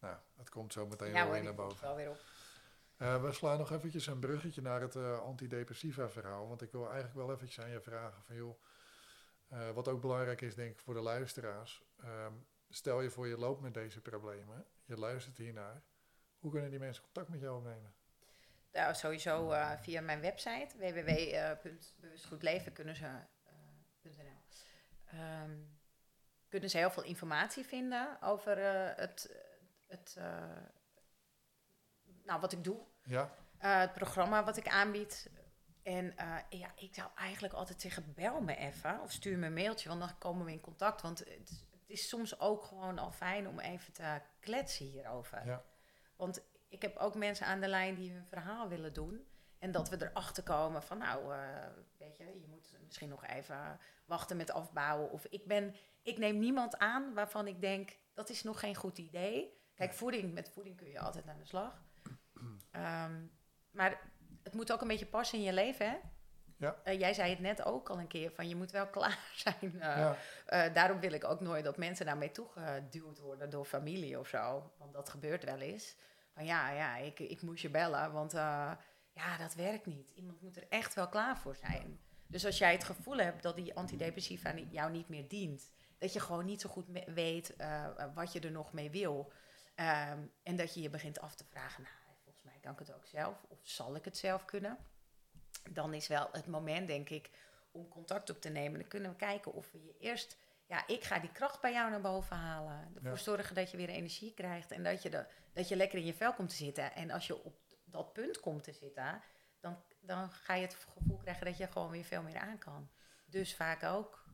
[0.00, 1.82] Nou, het komt zo meteen ja, weer naar boven.
[1.82, 2.18] Wel weer op.
[2.98, 6.48] Uh, we slaan nog eventjes een bruggetje naar het uh, antidepressiva verhaal.
[6.48, 8.62] Want ik wil eigenlijk wel eventjes aan je vragen van joh,
[9.52, 11.82] uh, wat ook belangrijk is denk ik voor de luisteraars.
[12.02, 12.32] Ehm,
[12.68, 15.82] stel je voor je loopt met deze problemen, je luistert hiernaar.
[16.38, 17.94] Hoe kunnen die mensen contact met jou opnemen?
[18.72, 23.08] Nou, sowieso via mijn website www.bewustgoedleven kunnen ze,
[25.14, 25.78] um,
[26.48, 28.58] kunnen ze heel veel informatie vinden over
[28.96, 29.36] het,
[29.86, 30.16] het
[32.24, 32.80] nou, wat ik doe.
[33.04, 33.30] Ja.
[33.62, 35.30] Uh, het programma wat ik aanbied.
[35.82, 36.14] En
[36.48, 40.00] ja, ik zou eigenlijk altijd zeggen, bel me even of stuur me een mailtje, want
[40.00, 41.02] dan komen we in contact.
[41.02, 45.46] Want het, het is soms ook gewoon al fijn om even te kletsen hierover.
[45.46, 45.64] Ja.
[46.16, 49.26] Want ik heb ook mensen aan de lijn die hun verhaal willen doen.
[49.60, 51.38] En dat we erachter komen van, nou, uh,
[51.98, 55.10] weet je, je moet misschien nog even wachten met afbouwen.
[55.10, 58.98] Of ik ben, ik neem niemand aan waarvan ik denk, dat is nog geen goed
[58.98, 59.58] idee.
[59.74, 61.82] Kijk, voeding, met voeding kun je altijd aan de slag.
[62.70, 63.22] Ehm,
[63.70, 64.00] maar
[64.42, 65.96] het moet ook een beetje passen in je leven, hè?
[66.56, 66.76] Ja.
[66.84, 69.72] Uh, jij zei het net ook al een keer, van je moet wel klaar zijn.
[69.74, 70.16] Uh, ja.
[70.48, 74.72] uh, daarom wil ik ook nooit dat mensen daarmee toegeduwd worden door familie of zo.
[74.78, 75.96] Want dat gebeurt wel eens.
[76.34, 78.32] Van ja, ja, ik, ik moest je bellen, want
[79.20, 80.10] ja, dat werkt niet.
[80.10, 82.00] Iemand moet er echt wel klaar voor zijn.
[82.26, 86.20] Dus als jij het gevoel hebt dat die antidepressiva jou niet meer dient, dat je
[86.20, 87.56] gewoon niet zo goed weet
[88.14, 89.32] wat je er nog mee wil,
[89.76, 91.86] um, en dat je je begint af te vragen,
[92.42, 94.78] nou, kan ik het ook zelf of zal ik het zelf kunnen?
[95.70, 97.30] Dan is wel het moment, denk ik,
[97.70, 98.78] om contact op te nemen.
[98.78, 101.90] Dan kunnen we kijken of we je eerst, ja, ik ga die kracht bij jou
[101.90, 102.92] naar boven halen.
[102.94, 106.06] Ervoor zorgen dat je weer energie krijgt en dat je, de, dat je lekker in
[106.06, 106.94] je vel komt te zitten.
[106.94, 107.54] En als je op
[107.90, 109.22] dat punt komt te zitten,
[109.60, 112.90] dan, dan ga je het gevoel krijgen dat je gewoon weer veel meer aan kan.
[113.26, 114.24] Dus vaak ook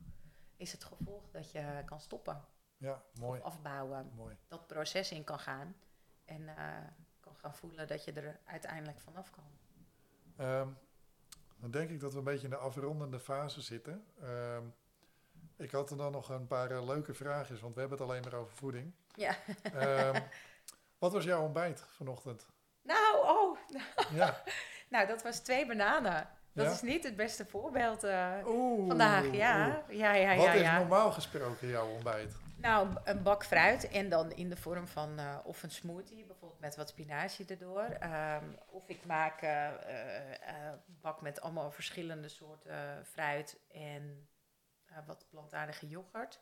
[0.55, 2.45] is het gevolg dat je kan stoppen.
[2.77, 3.39] Ja, mooi.
[3.39, 4.11] Of afbouwen.
[4.15, 4.37] Mooi.
[4.47, 5.75] Dat proces in kan gaan.
[6.25, 6.77] En uh,
[7.37, 9.43] gaan voelen dat je er uiteindelijk vanaf kan.
[10.45, 10.77] Um,
[11.59, 14.05] dan denk ik dat we een beetje in de afrondende fase zitten.
[14.23, 14.75] Um,
[15.57, 18.21] ik had er dan nog een paar uh, leuke vragen, want we hebben het alleen
[18.21, 18.93] maar over voeding.
[19.15, 19.35] Ja.
[19.73, 20.23] Um,
[20.99, 22.47] wat was jouw ontbijt vanochtend?
[22.81, 23.36] Nou, oh.
[24.13, 24.43] Ja.
[24.89, 26.29] nou, dat was twee bananen.
[26.53, 26.71] Dat ja?
[26.71, 29.31] is niet het beste voorbeeld uh, oeh, vandaag.
[29.31, 29.97] Ja, oeh.
[29.97, 30.37] ja, ja, ja.
[30.37, 32.35] Wat is normaal gesproken jouw ontbijt?
[32.57, 36.59] Nou, een bak fruit en dan in de vorm van uh, of een smoothie, bijvoorbeeld
[36.59, 37.97] met wat spinazie erdoor.
[38.03, 44.29] Um, of ik maak uh, uh, bak met allemaal verschillende soorten fruit en
[45.05, 46.41] wat plantaardige yoghurt.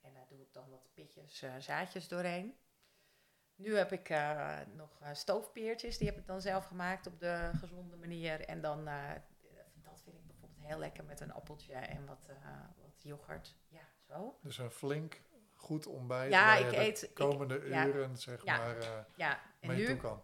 [0.00, 2.56] En daar doe ik dan wat pitjes, zaadjes doorheen.
[3.56, 4.14] Nu heb ik
[4.74, 8.40] nog stoofpeertjes, die heb ik dan zelf gemaakt op de gezonde manier.
[8.40, 8.84] En dan,
[9.82, 12.26] dat vind ik bijvoorbeeld heel lekker met een appeltje en wat,
[12.80, 13.56] wat yoghurt.
[13.68, 14.38] Ja, zo.
[14.42, 15.20] Dus een flink
[15.54, 19.06] goed ontbijt ja, waar ik je eet, de komende ik, uren ja, zeg ja, maar
[19.16, 19.40] ja.
[19.60, 20.22] En mee nu, toe kan.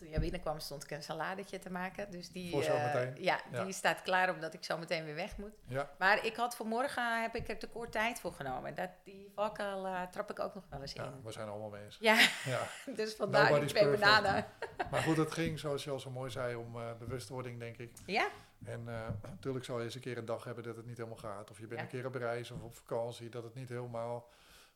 [0.00, 2.10] Toen jij binnenkwam stond ik een saladetje te maken.
[2.10, 3.18] Dus die, Voor zometeen.
[3.18, 5.52] Uh, ja, ja, die staat klaar omdat ik zo meteen weer weg moet.
[5.66, 5.90] Ja.
[5.98, 8.74] Maar ik had vanmorgen heb ik er tekort tijd voor genomen.
[8.74, 11.22] Dat, die valkuil uh, trap ik ook nog wel eens in.
[11.22, 11.96] We zijn allemaal bezig.
[12.00, 12.66] Ja, ja.
[12.96, 14.46] dus vandaar die twee bananen.
[14.90, 17.92] maar goed, het ging zoals je al zo mooi zei om bewustwording denk ik.
[18.06, 18.28] Ja.
[18.64, 18.84] En
[19.22, 21.50] natuurlijk zal je eens een keer een dag hebben dat het niet helemaal gaat.
[21.50, 24.28] Of je bent een keer op reis of op vakantie dat het niet helemaal...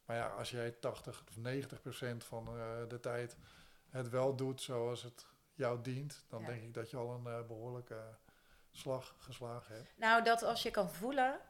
[0.07, 2.45] Maar ja, als jij 80 of 90 procent van
[2.89, 3.37] de tijd
[3.95, 6.47] het wel doet zoals het jou dient, dan ja.
[6.47, 8.17] denk ik dat je al een uh, behoorlijke
[8.71, 9.89] slag geslagen hebt.
[9.97, 11.41] Nou, dat als je kan voelen,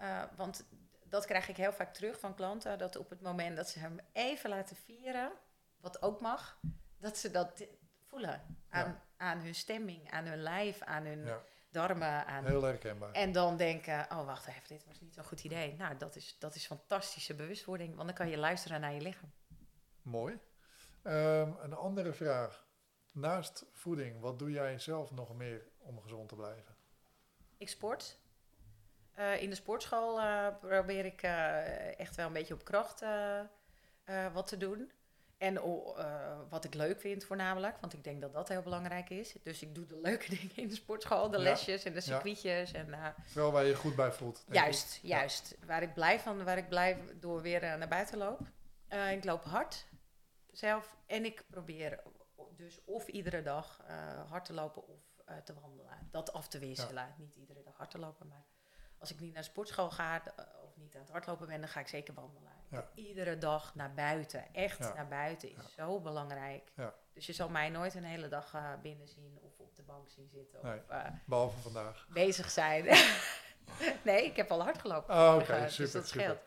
[0.00, 0.64] uh, want
[1.04, 4.00] dat krijg ik heel vaak terug van klanten, dat op het moment dat ze hem
[4.12, 5.32] even laten vieren,
[5.80, 6.60] wat ook mag,
[6.98, 7.66] dat ze dat
[8.06, 9.02] voelen aan, ja.
[9.16, 11.42] aan hun stemming, aan hun lijf, aan hun ja.
[11.70, 12.26] darmen.
[12.26, 13.12] Aan, Heel herkenbaar.
[13.12, 15.74] En dan denken, oh wacht even, dit was niet zo'n goed idee.
[15.74, 19.32] Nou, dat is, dat is fantastische bewustwording, want dan kan je luisteren naar je lichaam.
[20.02, 20.38] Mooi.
[21.04, 22.66] Um, een andere vraag.
[23.10, 26.76] Naast voeding, wat doe jij zelf nog meer om gezond te blijven?
[27.56, 28.18] Ik sport.
[29.18, 33.04] Uh, in de sportschool uh, probeer ik uh, echt wel een beetje op kracht
[34.32, 34.92] wat te doen.
[35.38, 35.60] En
[36.48, 39.34] wat ik leuk vind voornamelijk, want ik denk dat dat heel belangrijk is.
[39.42, 41.42] Dus ik doe de leuke dingen in de sportschool, de ja.
[41.42, 42.70] lesjes en de circuitjes.
[42.70, 42.78] Ja.
[42.78, 44.44] En, Wel waar je je goed bij voelt.
[44.50, 45.08] Juist, ik.
[45.08, 45.56] juist.
[45.60, 45.66] Ja.
[45.66, 48.40] Waar ik blij van, waar ik blij door weer naar buiten loop.
[49.10, 49.86] ik loop hard
[50.52, 52.02] zelf en ik probeer
[52.56, 53.80] dus of iedere dag
[54.28, 56.08] hard te lopen of eh, te wandelen.
[56.10, 57.14] Dat af te wisselen.
[57.18, 58.44] Niet iedere dag hard te lopen, maar
[58.98, 61.68] als ik niet naar de sportschool ga eh, of niet aan het hardlopen ben, dan
[61.68, 62.50] ga ik zeker wandelen.
[62.94, 64.54] Iedere dag naar buiten.
[64.54, 66.72] Echt naar buiten is zo belangrijk.
[67.12, 70.10] Dus je zal mij nooit een hele dag uh, binnen zien of op de bank
[70.10, 70.58] zien zitten.
[70.62, 72.06] Nee, of, behalve vandaag.
[72.08, 72.84] Bezig zijn.
[74.04, 75.14] nee, ik heb al hard gelopen.
[75.14, 75.92] Oh, oké, dus super.
[75.92, 76.40] dat scheelt.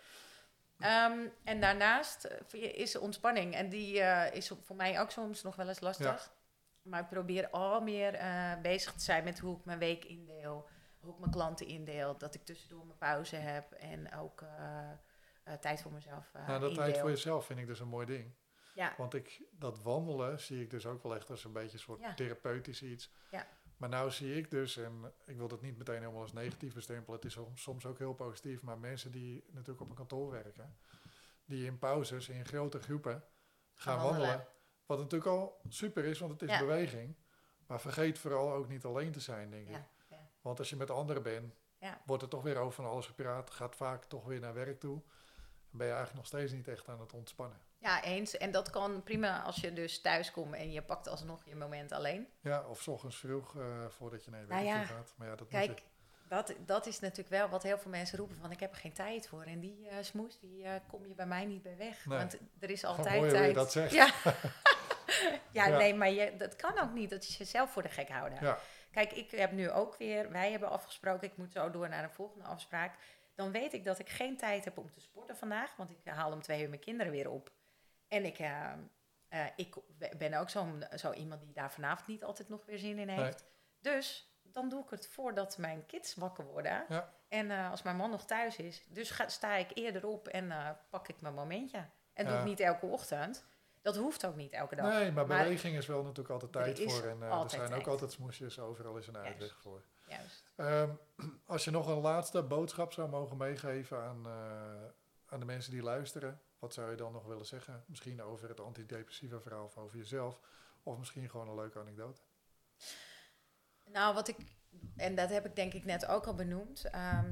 [0.80, 3.54] Um, en daarnaast is ontspanning.
[3.54, 4.00] En die
[4.32, 6.34] is voor mij ook soms nog wel eens lastig.
[6.82, 10.68] Maar ik probeer al meer uh, bezig te zijn met hoe ik mijn week indeel.
[11.00, 12.18] Hoe ik mijn klanten indeel.
[12.18, 13.72] Dat ik tussendoor mijn pauze heb.
[13.72, 16.84] En ook uh, tijd voor mezelf Nou, dat indeel.
[16.84, 18.34] tijd voor jezelf vind ik dus een mooi ding.
[18.74, 18.94] Ja.
[18.98, 22.00] Want ik, dat wandelen zie ik dus ook wel echt als een beetje een soort
[22.00, 22.14] Ja.
[22.14, 23.12] therapeutisch iets.
[23.32, 23.48] Ja.
[23.86, 27.16] Maar nou zie ik dus, en ik wil dat niet meteen helemaal als negatief bestempelen,
[27.16, 30.78] het is soms, ook heel positief, maar mensen die natuurlijk op een kantoor werken,
[31.46, 33.24] die in pauzes in grote groepen
[33.74, 34.28] gaan wandelen.
[34.28, 34.48] wandelen.
[34.86, 36.60] Wat natuurlijk al super is, want het is Ja.
[36.60, 37.16] beweging.
[37.68, 39.74] Maar vergeet vooral ook niet alleen te zijn, denk ik.
[39.74, 40.30] Ja, ja.
[40.42, 41.56] Want als je met anderen bent,
[42.06, 43.52] wordt er toch weer over van alles gepraat.
[43.52, 45.02] Gaat vaak toch weer naar werk toe.
[45.78, 47.58] Ben je eigenlijk nog steeds niet echt aan het ontspannen.
[47.78, 48.38] ja, eens.
[48.38, 51.92] En dat kan prima als je dus thuis komt en je pakt alsnog je moment
[51.92, 52.28] alleen.
[52.42, 55.14] Ja, of 's ochtends vroeg eh, voordat je naar je Nou ja, gaat.
[55.18, 55.84] Maar ja, dat Kijk, moet je.
[56.28, 58.94] dat, dat is natuurlijk wel wat heel veel mensen roepen van ik heb er geen
[58.94, 59.44] tijd voor.
[59.44, 62.06] En die eh, smoes, die eh, kom je bij mij niet bij weg.
[62.06, 62.18] Nee.
[62.18, 63.56] Want er is altijd mooi hoe je tijd.
[63.56, 63.94] dat zegt.
[63.94, 64.12] Ja.
[65.52, 65.78] ja, Ja.
[65.78, 67.10] nee, maar je, dat kan ook niet.
[67.10, 68.38] Dat is jezelf voor de gek houden.
[68.42, 68.58] Ja.
[68.92, 72.12] Kijk, ik heb nu ook weer, wij hebben afgesproken, ik moet zo door naar een
[72.12, 72.96] volgende afspraak.
[73.36, 76.32] Dan weet ik dat ik geen tijd heb om te sporten vandaag, want ik haal
[76.32, 77.52] om twee uur mijn kinderen weer op.
[78.08, 78.72] En ik, eh,
[79.28, 79.76] eh, ik
[80.18, 83.46] ben ook zo'n zo iemand die daar vanavond niet altijd nog weer zin in heeft.
[83.80, 86.86] Dus dan doe ik het voordat mijn kids wakker worden.
[86.90, 87.14] Ja.
[87.28, 88.86] En eh, als mijn man nog thuis is.
[88.88, 91.86] Dus ga, sta ik eerder op en pak ik mijn momentje.
[92.14, 93.46] En doe ik niet elke ochtend.
[93.86, 94.94] Dat hoeft ook niet elke dag.
[94.94, 97.04] Nee, maar Maar beweging is wel natuurlijk altijd tijd voor.
[97.04, 97.88] En eh, er zijn ook tijd.
[97.88, 98.60] altijd smoesjes.
[98.60, 99.28] Overal is een Juist.
[99.28, 99.84] uitweg voor.
[100.08, 100.44] Juist.
[100.56, 100.90] Ehm,
[101.46, 104.92] als je nog een laatste boodschap zou mogen meegeven aan, eh,
[105.26, 107.84] aan de mensen die luisteren, wat zou je dan nog willen zeggen?
[107.88, 110.40] Misschien over het antidepressiva verhaal of over jezelf,
[110.84, 112.22] of misschien gewoon een leuke anekdote.
[113.86, 114.38] Nou, wat ik,
[114.96, 117.32] en dat heb ik denk ik net ook al benoemd, ehm,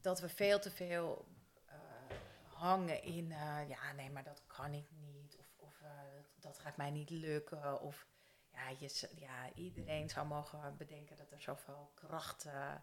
[0.00, 1.28] dat we veel te veel
[1.66, 1.76] eh,
[2.44, 3.28] hangen in,
[3.68, 5.13] ja, nee, maar dat kan ik niet,
[6.44, 8.06] dat, gaat mij niet lukken, of
[8.52, 12.74] ja, je, ja, iedereen zou mogen bedenken dat er zoveel kracht eh,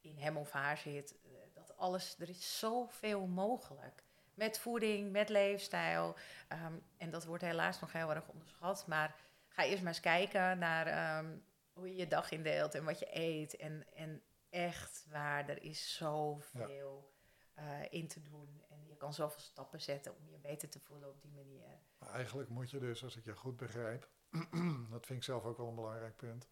[0.00, 4.02] in hem of haar zit, eh, dat alles, er is zoveel mogelijk.
[4.34, 6.16] Met voeding, met leefstijl.
[6.48, 8.86] ehm, en dat wordt helaas nog heel erg onderschat.
[8.86, 9.16] Maar
[9.48, 11.36] ga eerst maar eens kijken naar ehm,
[11.72, 13.56] hoe je je dag indeelt en wat je eet.
[13.56, 17.12] En, en echt waar, er is zoveel
[17.54, 18.62] eh, in te doen.
[19.02, 21.64] Kan zoveel stappen zetten om je beter te voelen op die manier.
[21.98, 24.08] Maar eigenlijk moet je dus, als ik je goed begrijp,
[24.90, 26.48] dat vind ik zelf ook wel een belangrijk punt,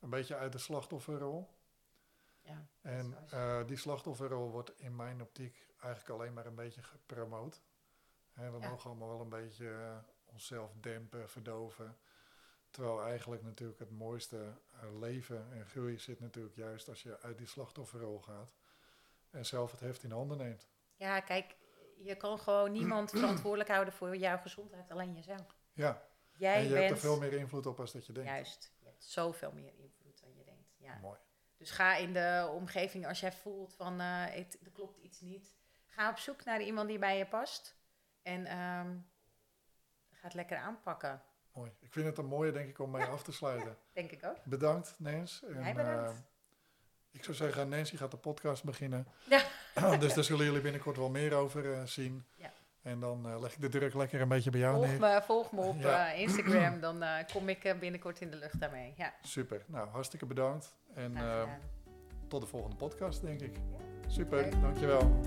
[0.00, 1.48] een beetje uit de slachtofferrol.
[2.40, 7.62] Ja, En eh, die slachtofferrol wordt in mijn optiek eigenlijk alleen maar een beetje gepromoot.
[8.32, 8.68] Hè, we Ja.
[8.68, 11.98] mogen allemaal wel een beetje eh, onszelf dempen, verdoven.
[12.70, 17.38] Terwijl eigenlijk natuurlijk het mooiste eh, leven en groei zit natuurlijk juist als je uit
[17.38, 18.54] die slachtofferrol gaat.
[19.30, 20.68] En zelf het heft in handen neemt.
[20.96, 21.56] ja, kijk,
[22.02, 25.56] je kan gewoon niemand verantwoordelijk houden voor jouw gezondheid, alleen jezelf.
[25.72, 26.02] Ja,
[26.36, 28.30] Jij en je bent hebt er veel meer invloed op als dat je denkt.
[28.30, 28.72] juist.
[28.78, 30.74] Je hebt zoveel meer invloed dan je denkt.
[30.78, 30.98] Ja.
[31.00, 31.18] Mooi.
[31.56, 35.54] Dus ga in de omgeving, als jij voelt van eh, het, er klopt iets niet,
[35.86, 37.76] ga op zoek naar iemand die bij je past.
[38.22, 38.96] En ehm,
[40.10, 41.22] ga het lekker aanpakken,
[41.52, 41.72] Mooi.
[41.80, 43.78] Ik vind het een mooie, denk ik, om mee af te sluiten.
[43.92, 44.44] denk ik ook.
[44.44, 45.42] Bedankt, Nens.
[45.44, 46.10] En, Jij bedankt.
[46.10, 46.16] eh,
[47.10, 49.06] ik zou zeggen, Nancy gaat de podcast beginnen.
[49.28, 49.42] Ja.
[49.96, 52.24] dus daar zullen jullie binnenkort wel meer over eh, zien.
[52.36, 52.52] Ja.
[52.82, 55.00] En dan eh, leg ik de druk lekker een beetje bij jou Volg neer.
[55.00, 56.12] me, volg me op Ja.
[56.12, 58.94] eh, Instagram, dan kom ik binnenkort in de lucht daarmee.
[58.96, 59.62] Ja, Super.
[59.66, 60.76] Nou, hartstikke bedankt.
[60.94, 61.16] En
[62.28, 63.56] tot de volgende podcast, denk ik.
[64.06, 65.20] Super, dankjewel.